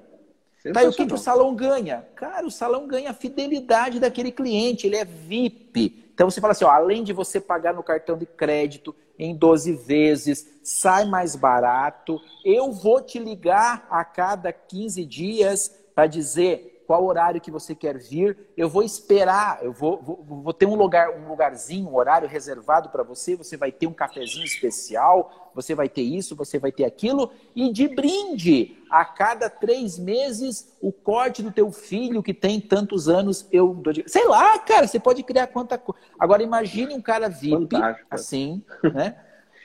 [0.73, 2.05] Tá, e o que, que o salão ganha?
[2.15, 6.05] Cara, o salão ganha a fidelidade daquele cliente, ele é VIP.
[6.13, 9.73] Então você fala assim, ó, além de você pagar no cartão de crédito em 12
[9.73, 12.19] vezes, sai mais barato.
[12.43, 17.97] Eu vou te ligar a cada 15 dias para dizer, qual horário que você quer
[17.97, 18.37] vir.
[18.55, 22.89] Eu vou esperar, eu vou, vou, vou ter um lugar, um lugarzinho, um horário reservado
[22.89, 23.35] para você.
[23.35, 27.31] Você vai ter um cafezinho especial, você vai ter isso, você vai ter aquilo.
[27.55, 33.09] E de brinde, a cada três meses, o corte do teu filho que tem tantos
[33.09, 34.03] anos, eu dou de...
[34.07, 35.99] Sei lá, cara, você pode criar quanta coisa.
[36.19, 38.07] Agora imagine um cara VIP, Fantástico.
[38.11, 39.15] assim, né?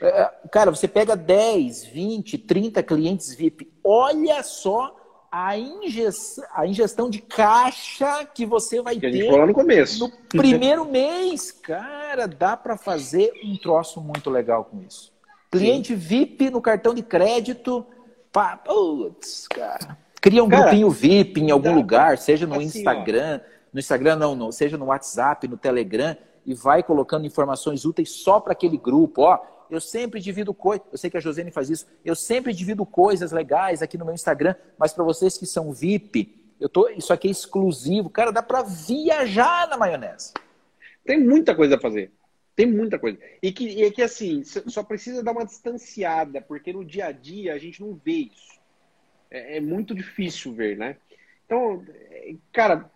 [0.01, 3.71] É, é, cara, você pega 10, 20, 30 clientes VIP.
[3.85, 4.97] Olha só
[5.31, 10.01] a ingestão, a ingestão de caixa que você vai que a gente ter no começo.
[10.01, 15.13] No primeiro mês, cara, dá para fazer um troço muito legal com isso.
[15.51, 15.97] Cliente Sim.
[15.97, 17.87] VIP no cartão de crédito,
[18.33, 19.97] pá, putz, cara.
[20.21, 23.49] Cria um cara, grupinho VIP em algum lugar, seja no assim, Instagram, ó.
[23.73, 28.41] no Instagram não, não, seja no WhatsApp, no Telegram, e vai colocando informações úteis só
[28.41, 29.39] para aquele grupo, ó
[29.71, 30.87] eu sempre divido coisas.
[30.91, 31.87] Eu sei que a Josiane faz isso.
[32.05, 36.55] Eu sempre divido coisas legais aqui no meu Instagram, mas para vocês que são VIP,
[36.61, 38.11] eu tô, isso aqui é exclusivo.
[38.11, 40.33] Cara, dá para viajar na maionese.
[41.05, 42.13] Tem muita coisa a fazer.
[42.55, 43.19] Tem muita coisa.
[43.43, 47.55] E que, e que assim, só precisa dar uma distanciada, porque no dia a dia
[47.55, 48.61] a gente não vê isso.
[49.31, 50.97] É, é muito difícil ver, né?
[51.47, 52.91] Então, é, cara,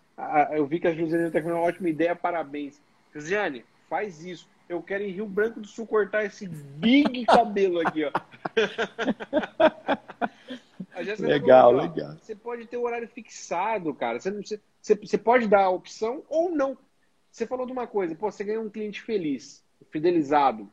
[0.51, 2.79] eu vi que a Josiane teve uma ótima ideia, parabéns.
[3.13, 8.05] Josiane, faz isso eu quero em Rio Branco do Sul cortar esse big cabelo aqui,
[8.05, 8.11] ó.
[11.19, 12.17] legal, falou, legal.
[12.21, 14.19] Você pode ter o horário fixado, cara.
[14.19, 16.77] Você, você, você pode dar a opção ou não.
[17.31, 20.71] Você falou de uma coisa, pô, você ganha um cliente feliz, fidelizado.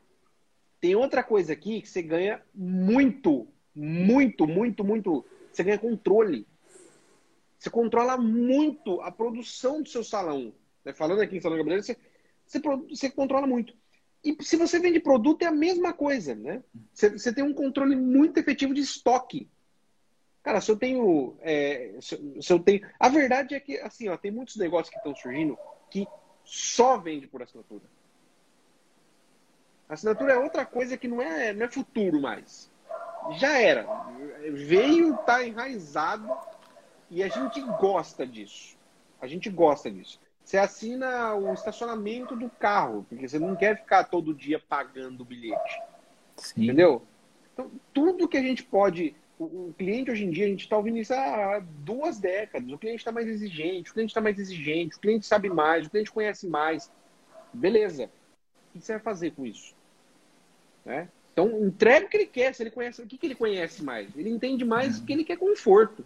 [0.80, 5.24] Tem outra coisa aqui que você ganha muito, muito, muito, muito.
[5.52, 6.46] Você ganha controle.
[7.58, 10.52] Você controla muito a produção do seu salão.
[10.84, 10.92] Né?
[10.92, 11.96] Falando aqui em Salão Gabriel, você,
[12.44, 13.74] você, você controla muito.
[14.24, 16.62] E se você vende produto, é a mesma coisa, né?
[16.94, 19.48] Você, tem um controle muito efetivo de estoque.
[20.42, 21.36] Cara, se eu tenho.
[21.40, 22.88] É, se, se, eu tenho.
[22.98, 25.58] A verdade é que, assim, ó, tem muitos negócios que estão surgindo
[25.90, 26.06] que
[26.44, 27.84] só vende por assinatura.
[29.88, 32.70] Assinatura é outra coisa que não é, não é futuro mais.
[33.38, 33.86] Já era.
[34.52, 36.28] Veio, tá enraizado
[37.10, 38.76] e a gente gosta disso.
[39.20, 40.20] A gente gosta disso.
[40.44, 45.24] Você assina o estacionamento do carro, porque você não quer ficar todo dia pagando o
[45.24, 45.80] bilhete.
[46.36, 46.64] Sim.
[46.64, 47.02] Entendeu?
[47.52, 49.14] Então, tudo que a gente pode.
[49.38, 52.70] O, cliente hoje em dia, a gente está ouvindo isso há duas décadas.
[52.70, 55.90] O cliente está mais exigente, o cliente está mais exigente, o cliente sabe mais, o
[55.90, 56.90] cliente conhece mais.
[57.52, 58.04] Beleza.
[58.68, 59.74] O que você vai fazer com isso?
[60.84, 61.08] Né?
[61.32, 62.54] Então, entrega o que ele quer.
[62.54, 64.14] Se ele conhece, o que, que ele conhece mais?
[64.16, 65.06] Ele entende mais uhum.
[65.06, 66.04] que ele quer conforto.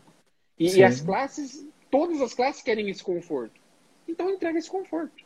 [0.59, 3.61] E, e as classes, todas as classes querem esse conforto.
[4.09, 5.24] Então entrega esse conforto.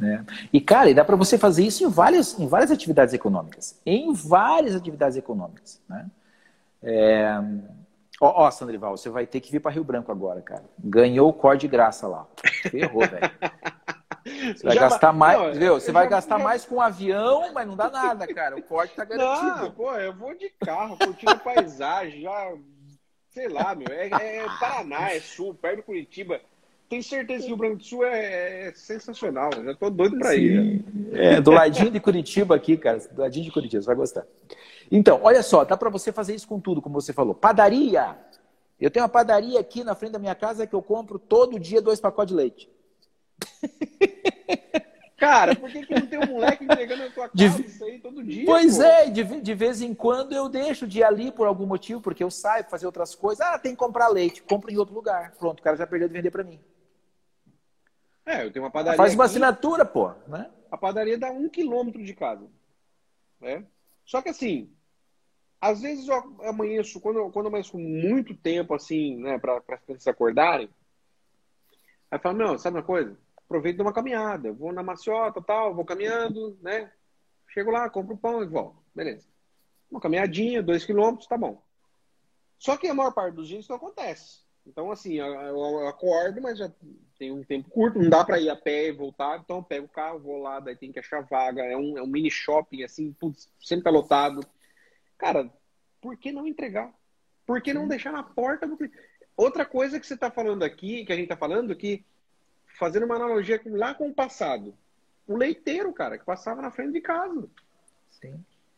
[0.00, 0.20] É.
[0.52, 3.80] E, cara, e dá para você fazer isso em várias, em várias atividades econômicas.
[3.84, 5.80] Em várias atividades econômicas.
[5.88, 6.06] Né?
[6.82, 7.38] É...
[8.20, 10.64] Ó, ó, Sandrival, você vai ter que vir para Rio Branco agora, cara.
[10.78, 12.26] Ganhou o cor de graça lá.
[12.70, 13.30] Ferrou, velho.
[14.54, 15.74] Você vai já gastar mais, não, viu?
[15.74, 16.44] Você vai já, gastar já...
[16.44, 18.56] mais com um avião, mas não dá nada, cara.
[18.56, 19.62] O corte tá garantido.
[19.62, 22.52] Não, pô, eu vou de carro, curtindo a paisagem, já,
[23.30, 23.88] sei lá, meu.
[23.88, 26.40] É, é Paraná, é sul, perto de Curitiba
[26.88, 29.50] tenho certeza que o Rio Branco do Sul é, é sensacional.
[29.56, 30.84] Eu já tô doido para ir.
[31.12, 32.98] É, do ladinho de Curitiba aqui, cara.
[32.98, 34.26] Do ladinho de Curitiba, você vai gostar.
[34.90, 37.34] Então, olha só, dá para você fazer isso com tudo, como você falou.
[37.34, 38.16] Padaria.
[38.80, 41.82] Eu tenho uma padaria aqui na frente da minha casa que eu compro todo dia
[41.82, 42.70] dois pacotes de leite.
[45.18, 47.66] Cara, por que, que não tem um moleque entregando na tua casa de...
[47.66, 48.46] isso aí todo dia?
[48.46, 48.84] Pois pô?
[48.84, 52.22] é, de, de vez em quando eu deixo de ir ali por algum motivo, porque
[52.22, 53.44] eu saio fazer outras coisas.
[53.44, 54.42] Ah, tem que comprar leite.
[54.42, 55.32] Compro em outro lugar.
[55.36, 56.60] Pronto, o cara já perdeu de vender para mim.
[58.28, 58.98] É, eu tenho uma padaria.
[58.98, 60.10] Faz uma aqui, assinatura, pô.
[60.26, 60.50] Né?
[60.70, 62.46] A padaria dá um quilômetro de casa.
[63.40, 63.66] Né?
[64.04, 64.70] Só que assim,
[65.58, 69.56] às vezes eu amanheço, quando, eu, quando eu amanheço com muito tempo, assim, né, para
[69.56, 70.68] as crianças acordarem,
[72.10, 73.18] aí eu falo, não, sabe uma coisa?
[73.46, 74.52] Aproveito de uma caminhada.
[74.52, 76.92] Vou na maciota tal, vou caminhando, né?
[77.48, 78.76] Chego lá, compro pão e volto.
[78.94, 79.26] Beleza.
[79.90, 81.62] Uma caminhadinha, dois quilômetros, tá bom.
[82.58, 84.42] Só que a maior parte dos dias isso não acontece.
[84.68, 86.70] Então, assim, eu acordo, mas já
[87.18, 89.86] tem um tempo curto, não dá para ir a pé e voltar, então eu pego
[89.86, 92.84] o carro, vou lá, daí tem que achar vaga, é um, é um mini shopping,
[92.84, 94.40] assim, putz, sempre tá lotado.
[95.16, 95.50] Cara,
[96.00, 96.92] por que não entregar?
[97.46, 98.78] Por que não deixar na porta do
[99.36, 102.04] Outra coisa que você está falando aqui, que a gente está falando, que
[102.78, 104.74] fazendo uma analogia lá com o passado,
[105.26, 107.48] o leiteiro, cara, que passava na frente de casa.
[108.10, 108.34] Sim.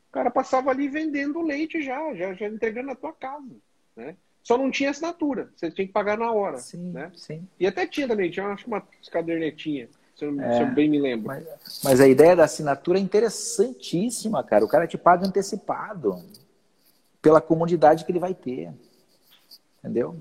[0.09, 3.57] O cara passava ali vendendo leite já, já, já entregando na tua casa,
[3.97, 4.17] né?
[4.43, 6.59] Só não tinha assinatura, você tinha que pagar na hora.
[6.59, 7.13] Sim, né?
[7.15, 7.47] sim.
[7.59, 10.99] E até tinha também, tinha acho uma cadernetinha, se eu, é, se eu bem me
[10.99, 11.29] lembro.
[11.29, 11.47] Mas,
[11.85, 14.65] mas, a ideia da assinatura é interessantíssima, cara.
[14.65, 16.23] O cara te paga antecipado
[17.21, 18.73] pela comunidade que ele vai ter.
[19.79, 20.17] Entendeu?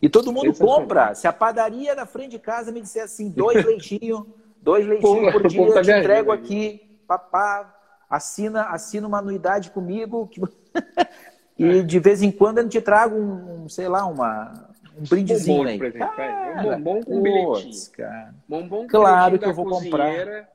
[0.00, 1.14] E todo mundo compra.
[1.14, 4.24] Se a padaria da frente de casa me disser assim, dois leitinhos,
[4.60, 7.74] dois leitinhos por dia, tá eu te entrego aqui, papá,
[8.08, 10.26] assina, assina uma anuidade comigo.
[10.28, 10.40] Que...
[11.58, 15.70] e de vez em quando eu te trago um, sei lá, uma, um brindezinho bombom,
[15.70, 15.78] aí.
[15.78, 17.90] Por exemplo, cara, um bombom com bilhetinho.
[17.92, 18.34] Cara.
[18.48, 20.46] Bombom claro que eu vou comprar.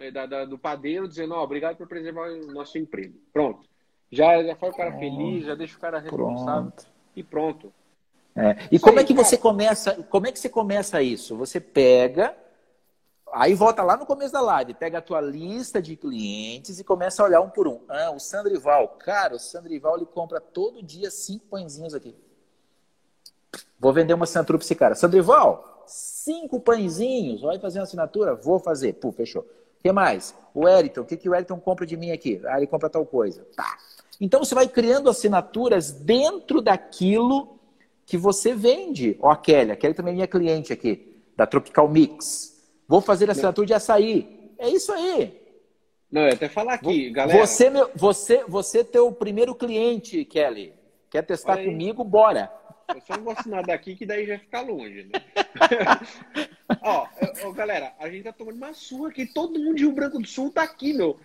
[0.00, 3.14] É, da, da, do padeiro dizendo, ó, oh, obrigado por preservar o nosso emprego.
[3.32, 3.68] Pronto.
[4.10, 6.86] Já, já faz o cara feliz, já deixa o cara responsável pronto.
[7.16, 7.72] e pronto.
[8.34, 8.56] É.
[8.70, 9.26] E isso como aí, é que cara.
[9.26, 9.94] você começa?
[10.08, 11.36] Como é que você começa isso?
[11.36, 12.34] Você pega,
[13.32, 17.22] aí volta lá no começo da live, pega a tua lista de clientes e começa
[17.22, 17.80] a olhar um por um.
[17.88, 22.14] Ah, o Sandrival, cara, o Sandrival ele compra todo dia cinco pãezinhos aqui.
[23.78, 24.94] Vou vender uma assinatura para esse cara.
[24.94, 28.34] Sandrival, cinco pãezinhos, vai fazer uma assinatura?
[28.34, 28.94] Vou fazer.
[28.94, 29.42] Pô, fechou.
[29.42, 30.34] O que mais?
[30.52, 32.40] O Eriton, o que, que o Eriton compra de mim aqui?
[32.46, 33.46] Ah, ele compra tal coisa.
[33.56, 33.78] Tá.
[34.20, 37.58] Então você vai criando assinaturas dentro daquilo
[38.04, 39.16] que você vende.
[39.20, 42.57] Ó, a Kelly, a Kelly também é minha cliente aqui, da Tropical Mix.
[42.88, 44.54] Vou fazer assinatura de açaí.
[44.58, 45.38] É isso aí.
[46.10, 47.38] Não, eu até falar aqui, galera.
[47.38, 50.72] Você, meu, você, você teu primeiro cliente, Kelly.
[51.10, 52.02] Quer testar comigo?
[52.02, 52.50] Bora.
[52.88, 55.20] Eu só não vou assinar daqui, que daí já fica longe, né?
[56.82, 57.06] ó,
[57.44, 59.26] ó, galera, a gente tá tomando uma surra aqui.
[59.26, 61.20] Todo mundo de Rio Branco do Sul tá aqui, meu.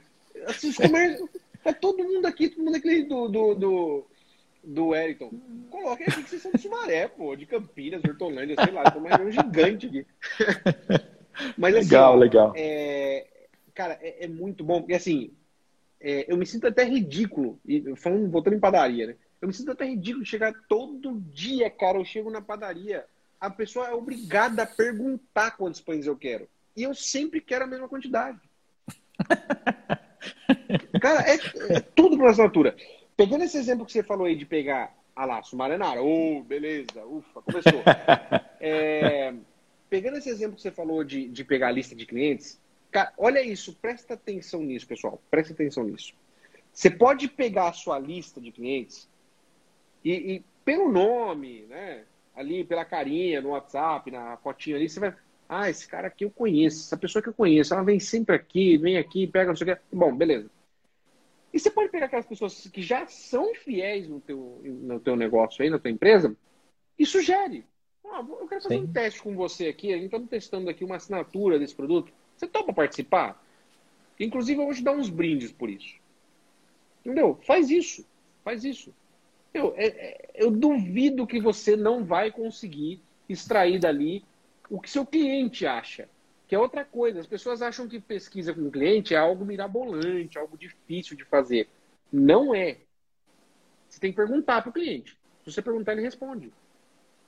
[0.45, 1.30] Assim, os comércios.
[1.64, 4.05] Tá todo mundo aqui, todo mundo aqui do, do, do,
[4.66, 5.32] do Wellington.
[5.70, 8.91] Coloquem aqui que vocês são de Sumaré, pô, de Campinas, Hortolândia, sei lá.
[8.91, 10.05] Tô mais um gigante aqui.
[11.58, 12.54] Mas assim, legal, ó, legal.
[12.56, 13.28] É,
[13.74, 15.32] cara, é, é, muito bom, porque assim,
[16.00, 17.60] é, eu me sinto até ridículo,
[17.98, 19.16] falando, voltando em padaria, né?
[19.42, 21.98] Eu me sinto até ridículo chegar todo dia, cara.
[21.98, 23.06] Eu chego na padaria,
[23.40, 26.48] a pessoa é obrigada a perguntar quantos pães eu quero.
[26.76, 28.40] E eu sempre quero a mesma quantidade.
[31.02, 31.36] cara, é,
[31.76, 32.76] é tudo por assinatura.
[33.18, 37.42] Pegando esse exemplo que você falou aí de pegar a lá, Sumarenara, oh, beleza, ufa,
[37.42, 37.84] começou.
[38.60, 39.34] é,
[39.94, 43.44] pegando esse exemplo que você falou de, de pegar a lista de clientes, cara, olha
[43.44, 46.16] isso, presta atenção nisso, pessoal, presta atenção nisso.
[46.74, 49.08] Você pode pegar a sua lista de clientes
[50.04, 52.06] e, e, pelo nome, né?
[52.36, 55.16] Ali, pela carinha no WhatsApp, na fotinha ali, você vai.
[55.48, 58.80] Ah, esse cara aqui eu conheço, essa pessoa que eu conheço, ela vem sempre aqui,
[58.80, 59.82] vem aqui, pega não sei o que.
[59.96, 60.50] Bom, beleza.
[61.54, 65.62] E você pode pegar aquelas pessoas que já são fiéis no teu, no teu negócio
[65.62, 66.36] aí, na tua empresa,
[66.98, 67.64] e sugere.
[68.14, 68.84] Ah, eu quero fazer Sim.
[68.84, 72.14] um teste com você aqui, a gente está testando aqui uma assinatura desse produto.
[72.38, 73.43] Você topa participar?
[74.20, 75.95] Inclusive, eu vou te dar uns brindes por isso.
[77.03, 77.39] Entendeu?
[77.41, 78.05] Faz isso.
[78.43, 78.93] Faz isso.
[79.51, 84.24] Eu, é, é, eu duvido que você não vai conseguir extrair dali
[84.70, 86.07] o que seu cliente acha.
[86.47, 87.20] Que é outra coisa.
[87.20, 91.68] As pessoas acham que pesquisa com o cliente é algo mirabolante, algo difícil de fazer.
[92.11, 92.78] Não é.
[93.89, 95.18] Você tem que perguntar para o cliente.
[95.43, 96.51] Se você perguntar, ele responde.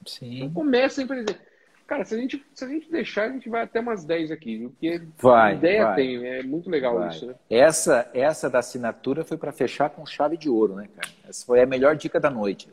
[0.05, 0.37] Sim.
[0.37, 1.39] Então começa sempre a dizer.
[1.87, 4.57] Cara, se a, gente, se a gente deixar, a gente vai até umas 10 aqui,
[4.57, 4.69] viu?
[4.71, 5.95] Porque vai, ideia vai.
[5.95, 7.09] tem, é muito legal vai.
[7.09, 7.35] isso, né?
[7.47, 11.09] Essa, essa da assinatura foi para fechar com chave de ouro, né, cara?
[11.29, 12.69] Essa foi a melhor dica da noite.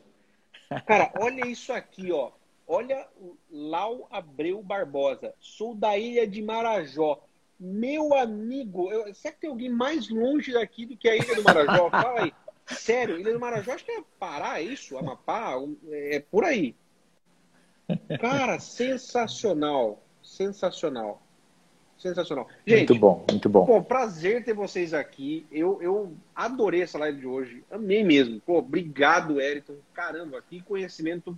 [0.87, 2.31] Cara, olha isso aqui, ó.
[2.65, 5.33] Olha o Lau Abreu Barbosa.
[5.39, 7.23] Sou da ilha de Marajó.
[7.59, 11.43] Meu amigo, eu, será que tem alguém mais longe daqui do que a ilha do
[11.43, 11.89] Marajó?
[11.91, 12.33] Fala aí.
[12.65, 14.97] Sério, ilha do Marajó, acho que é Pará, é isso?
[14.97, 15.53] Amapá?
[15.91, 16.75] É por aí.
[18.19, 20.01] Cara, sensacional.
[20.21, 21.21] Sensacional.
[21.97, 22.47] Sensacional.
[22.67, 23.65] Gente, muito bom, muito bom.
[23.65, 25.45] Pô, prazer ter vocês aqui.
[25.49, 27.63] Eu, eu adorei essa live de hoje.
[27.71, 28.41] Amei mesmo.
[28.41, 29.75] Pô, obrigado, Eriton.
[29.93, 31.37] Caramba, que conhecimento.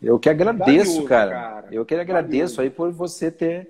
[0.00, 1.30] Eu que agradeço, cara.
[1.32, 1.68] cara.
[1.72, 3.68] Eu que agradeço aí por você ter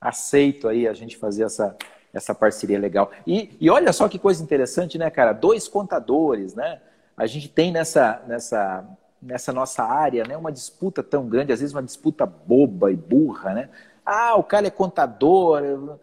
[0.00, 1.76] aceito aí a gente fazer essa,
[2.12, 3.12] essa parceria legal.
[3.24, 5.32] E, e olha só que coisa interessante, né, cara?
[5.32, 6.80] Dois contadores, né?
[7.16, 8.84] A gente tem nessa, nessa
[9.20, 13.54] nessa nossa área, né, uma disputa tão grande, às vezes uma disputa boba e burra,
[13.54, 13.70] né?
[14.04, 15.98] Ah, o cara é contador,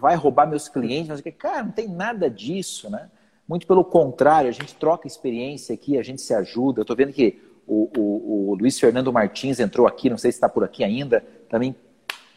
[0.00, 3.08] vai roubar meus clientes, mas cara, não tem nada disso, né?
[3.48, 6.80] Muito pelo contrário, a gente troca experiência aqui, a gente se ajuda.
[6.80, 10.48] Estou vendo que o, o, o, Luiz Fernando Martins entrou aqui, não sei se está
[10.48, 11.74] por aqui ainda, também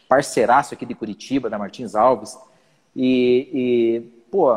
[0.08, 2.38] parceiraço aqui de Curitiba, da Martins Alves.
[2.94, 4.00] E, e
[4.30, 4.52] pô,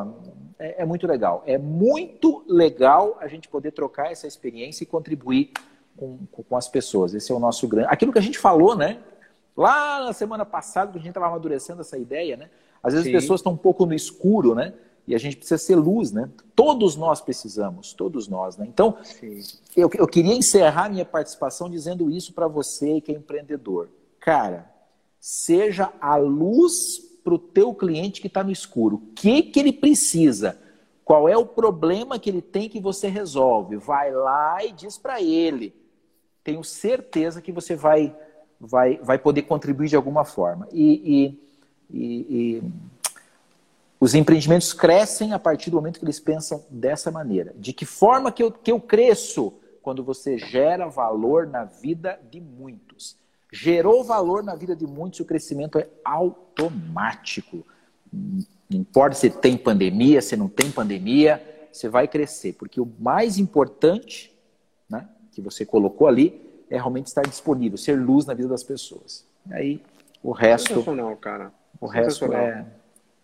[0.59, 1.43] é, é, muito legal.
[1.45, 5.51] É muito legal a gente poder trocar essa experiência e contribuir
[5.95, 7.13] com, com, as pessoas.
[7.13, 7.87] Esse é o nosso grande.
[7.89, 8.99] Aquilo que a gente falou, né?
[9.55, 12.49] Lá na semana passada, que a gente estava amadurecendo essa ideia, né?
[12.81, 13.15] Às vezes Sim.
[13.15, 14.73] as pessoas estão um pouco no escuro, né?
[15.05, 16.29] E a gente precisa ser luz, né?
[16.55, 18.65] Todos nós precisamos, todos nós, né?
[18.67, 18.97] Então,
[19.75, 23.89] eu, eu queria encerrar minha participação dizendo isso para você que é empreendedor.
[24.19, 24.71] Cara,
[25.19, 28.97] seja a luz para o teu cliente que está no escuro.
[28.97, 30.59] O que, que ele precisa?
[31.05, 33.77] Qual é o problema que ele tem que você resolve?
[33.77, 35.73] Vai lá e diz para ele.
[36.43, 38.15] tenho certeza que você vai,
[38.59, 40.67] vai, vai poder contribuir de alguma forma.
[40.71, 41.37] E,
[41.89, 42.63] e, e, e
[43.99, 47.53] os empreendimentos crescem a partir do momento que eles pensam dessa maneira.
[47.57, 49.53] De que forma que eu, que eu cresço?
[49.81, 53.17] Quando você gera valor na vida de muitos.
[53.55, 57.63] Gerou valor na vida de muitos, o crescimento é automático.
[58.11, 61.39] Não importa se tem pandemia, se não tem pandemia,
[61.71, 62.53] você vai crescer.
[62.53, 64.35] Porque o mais importante
[64.89, 69.23] né, que você colocou ali é realmente estar disponível, ser luz na vida das pessoas.
[69.47, 69.81] E aí
[70.23, 70.69] o resto.
[70.69, 71.53] Sensacional, cara.
[71.79, 72.65] O resto é,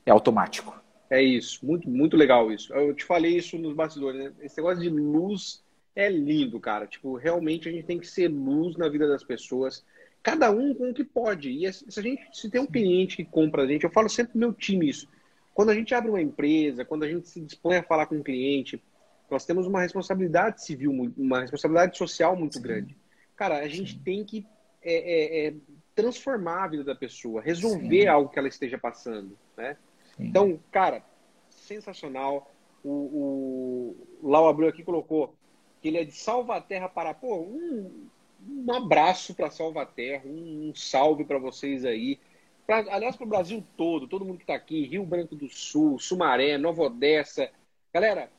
[0.05, 0.79] é automático.
[1.09, 2.71] É isso, muito, muito legal isso.
[2.71, 4.31] Eu te falei isso nos bastidores, né?
[4.41, 5.63] Esse negócio de luz
[5.95, 6.85] é lindo, cara.
[6.85, 9.83] Tipo, realmente a gente tem que ser luz na vida das pessoas,
[10.21, 11.49] cada um com o que pode.
[11.49, 14.33] E se a gente, se tem um cliente que compra a gente, eu falo sempre
[14.33, 15.07] pro meu time isso.
[15.53, 18.23] Quando a gente abre uma empresa, quando a gente se dispõe a falar com um
[18.23, 18.81] cliente,
[19.29, 22.61] nós temos uma responsabilidade civil, uma responsabilidade social muito Sim.
[22.61, 22.97] grande.
[23.35, 24.01] Cara, a gente Sim.
[24.03, 24.45] tem que
[24.81, 25.53] é, é, é,
[25.95, 28.07] transformar a vida da pessoa, resolver Sim.
[28.07, 29.77] algo que ela esteja passando, né?
[30.19, 31.03] Então, cara,
[31.49, 32.51] sensacional.
[32.83, 35.35] O, o Lau abriu aqui colocou
[35.81, 38.07] que ele é de Salvaterra para pô, um,
[38.47, 42.19] um abraço para Salvaterra, um, um salve para vocês aí.
[42.65, 45.99] Pra, aliás, para o Brasil todo, todo mundo que está aqui, Rio Branco do Sul,
[45.99, 47.49] Sumaré, Nova Odessa.
[47.93, 48.29] Galera,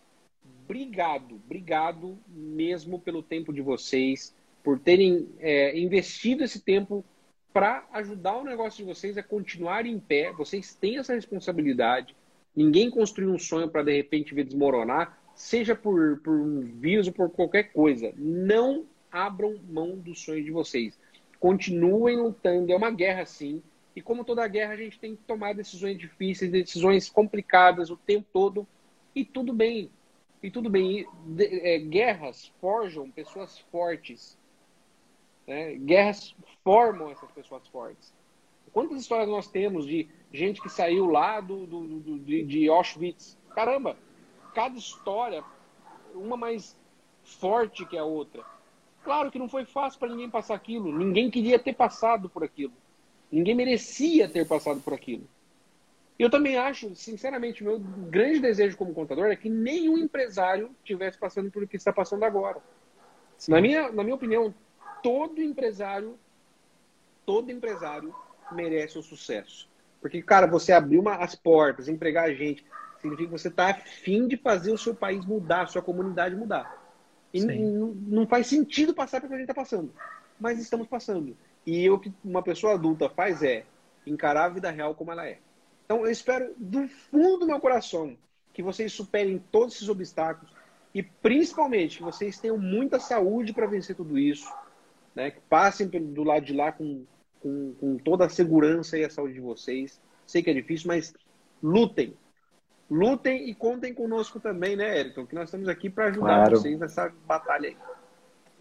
[0.64, 7.04] obrigado, obrigado mesmo pelo tempo de vocês, por terem é, investido esse tempo
[7.52, 10.32] para ajudar o negócio de vocês a continuar em pé.
[10.32, 12.14] Vocês têm essa responsabilidade.
[12.54, 17.12] Ninguém construiu um sonho para de repente ver desmoronar, seja por, por um vírus ou
[17.12, 18.12] por qualquer coisa.
[18.16, 20.98] Não abram mão do sonho de vocês.
[21.38, 22.72] Continuem lutando.
[22.72, 23.62] É uma guerra, sim.
[23.94, 28.26] E como toda guerra, a gente tem que tomar decisões difíceis, decisões complicadas o tempo
[28.32, 28.66] todo.
[29.14, 29.90] E tudo bem.
[30.42, 31.06] E tudo bem.
[31.38, 34.38] É, guerras forjam pessoas fortes.
[35.46, 35.74] Né?
[35.74, 38.12] Guerras formam essas pessoas fortes.
[38.72, 43.36] Quantas histórias nós temos de gente que saiu lá do, do, do de, de Auschwitz?
[43.50, 43.96] Caramba,
[44.54, 45.42] cada história,
[46.14, 46.78] uma mais
[47.24, 48.44] forte que a outra.
[49.02, 50.96] Claro que não foi fácil para ninguém passar aquilo.
[50.96, 52.72] Ninguém queria ter passado por aquilo.
[53.30, 55.26] Ninguém merecia ter passado por aquilo.
[56.18, 61.50] Eu também acho, sinceramente, meu grande desejo como contador é que nenhum empresário tivesse passando
[61.50, 62.60] por o que está passando agora.
[63.48, 64.54] Na minha, na minha opinião,
[65.02, 66.18] todo empresário,
[67.24, 68.14] todo empresário
[68.52, 69.66] merece o sucesso.
[69.98, 72.66] Porque, cara, você abrir uma, as portas, empregar gente,
[73.00, 76.79] significa que você está afim de fazer o seu país mudar, a sua comunidade mudar.
[77.32, 79.92] E não faz sentido passar pelo que a gente está passando.
[80.38, 81.36] Mas estamos passando.
[81.66, 83.64] E o que uma pessoa adulta faz é
[84.06, 85.38] encarar a vida real como ela é.
[85.84, 88.16] Então, eu espero do fundo do meu coração
[88.52, 90.52] que vocês superem todos esses obstáculos
[90.94, 94.52] e, principalmente, que vocês tenham muita saúde para vencer tudo isso,
[95.14, 95.30] né?
[95.30, 97.04] que passem do lado de lá com,
[97.40, 100.00] com, com toda a segurança e a saúde de vocês.
[100.26, 101.14] Sei que é difícil, mas
[101.62, 102.16] lutem,
[102.90, 105.26] lutem e contem conosco também, né, Eriton?
[105.26, 106.56] Que nós estamos aqui para ajudar claro.
[106.58, 107.76] vocês nessa batalha aí.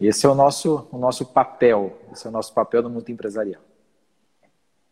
[0.00, 3.60] Esse é o nosso, o nosso papel, esse é o nosso papel no mundo empresarial.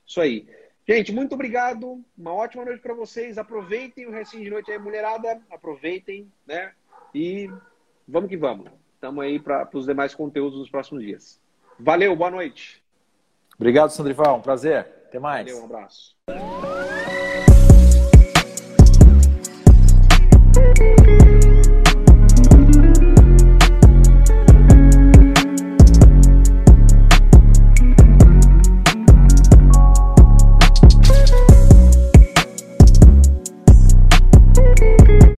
[0.07, 0.47] Isso aí.
[0.87, 2.03] Gente, muito obrigado.
[2.17, 3.39] Uma ótima noite para vocês.
[3.39, 5.41] Aproveitem o restinho de noite aí, mulherada.
[5.51, 6.73] Aproveitem, né?
[7.15, 7.51] E
[8.07, 8.71] vamos que vamos.
[8.95, 11.41] Estamos aí para os demais conteúdos nos próximos dias.
[11.79, 12.83] Valeu, boa noite.
[13.57, 14.39] Obrigado, Sandrival.
[14.39, 14.81] Um prazer.
[15.07, 15.47] Até mais.
[15.47, 16.17] Valeu, um abraço.
[20.79, 21.28] Thank you.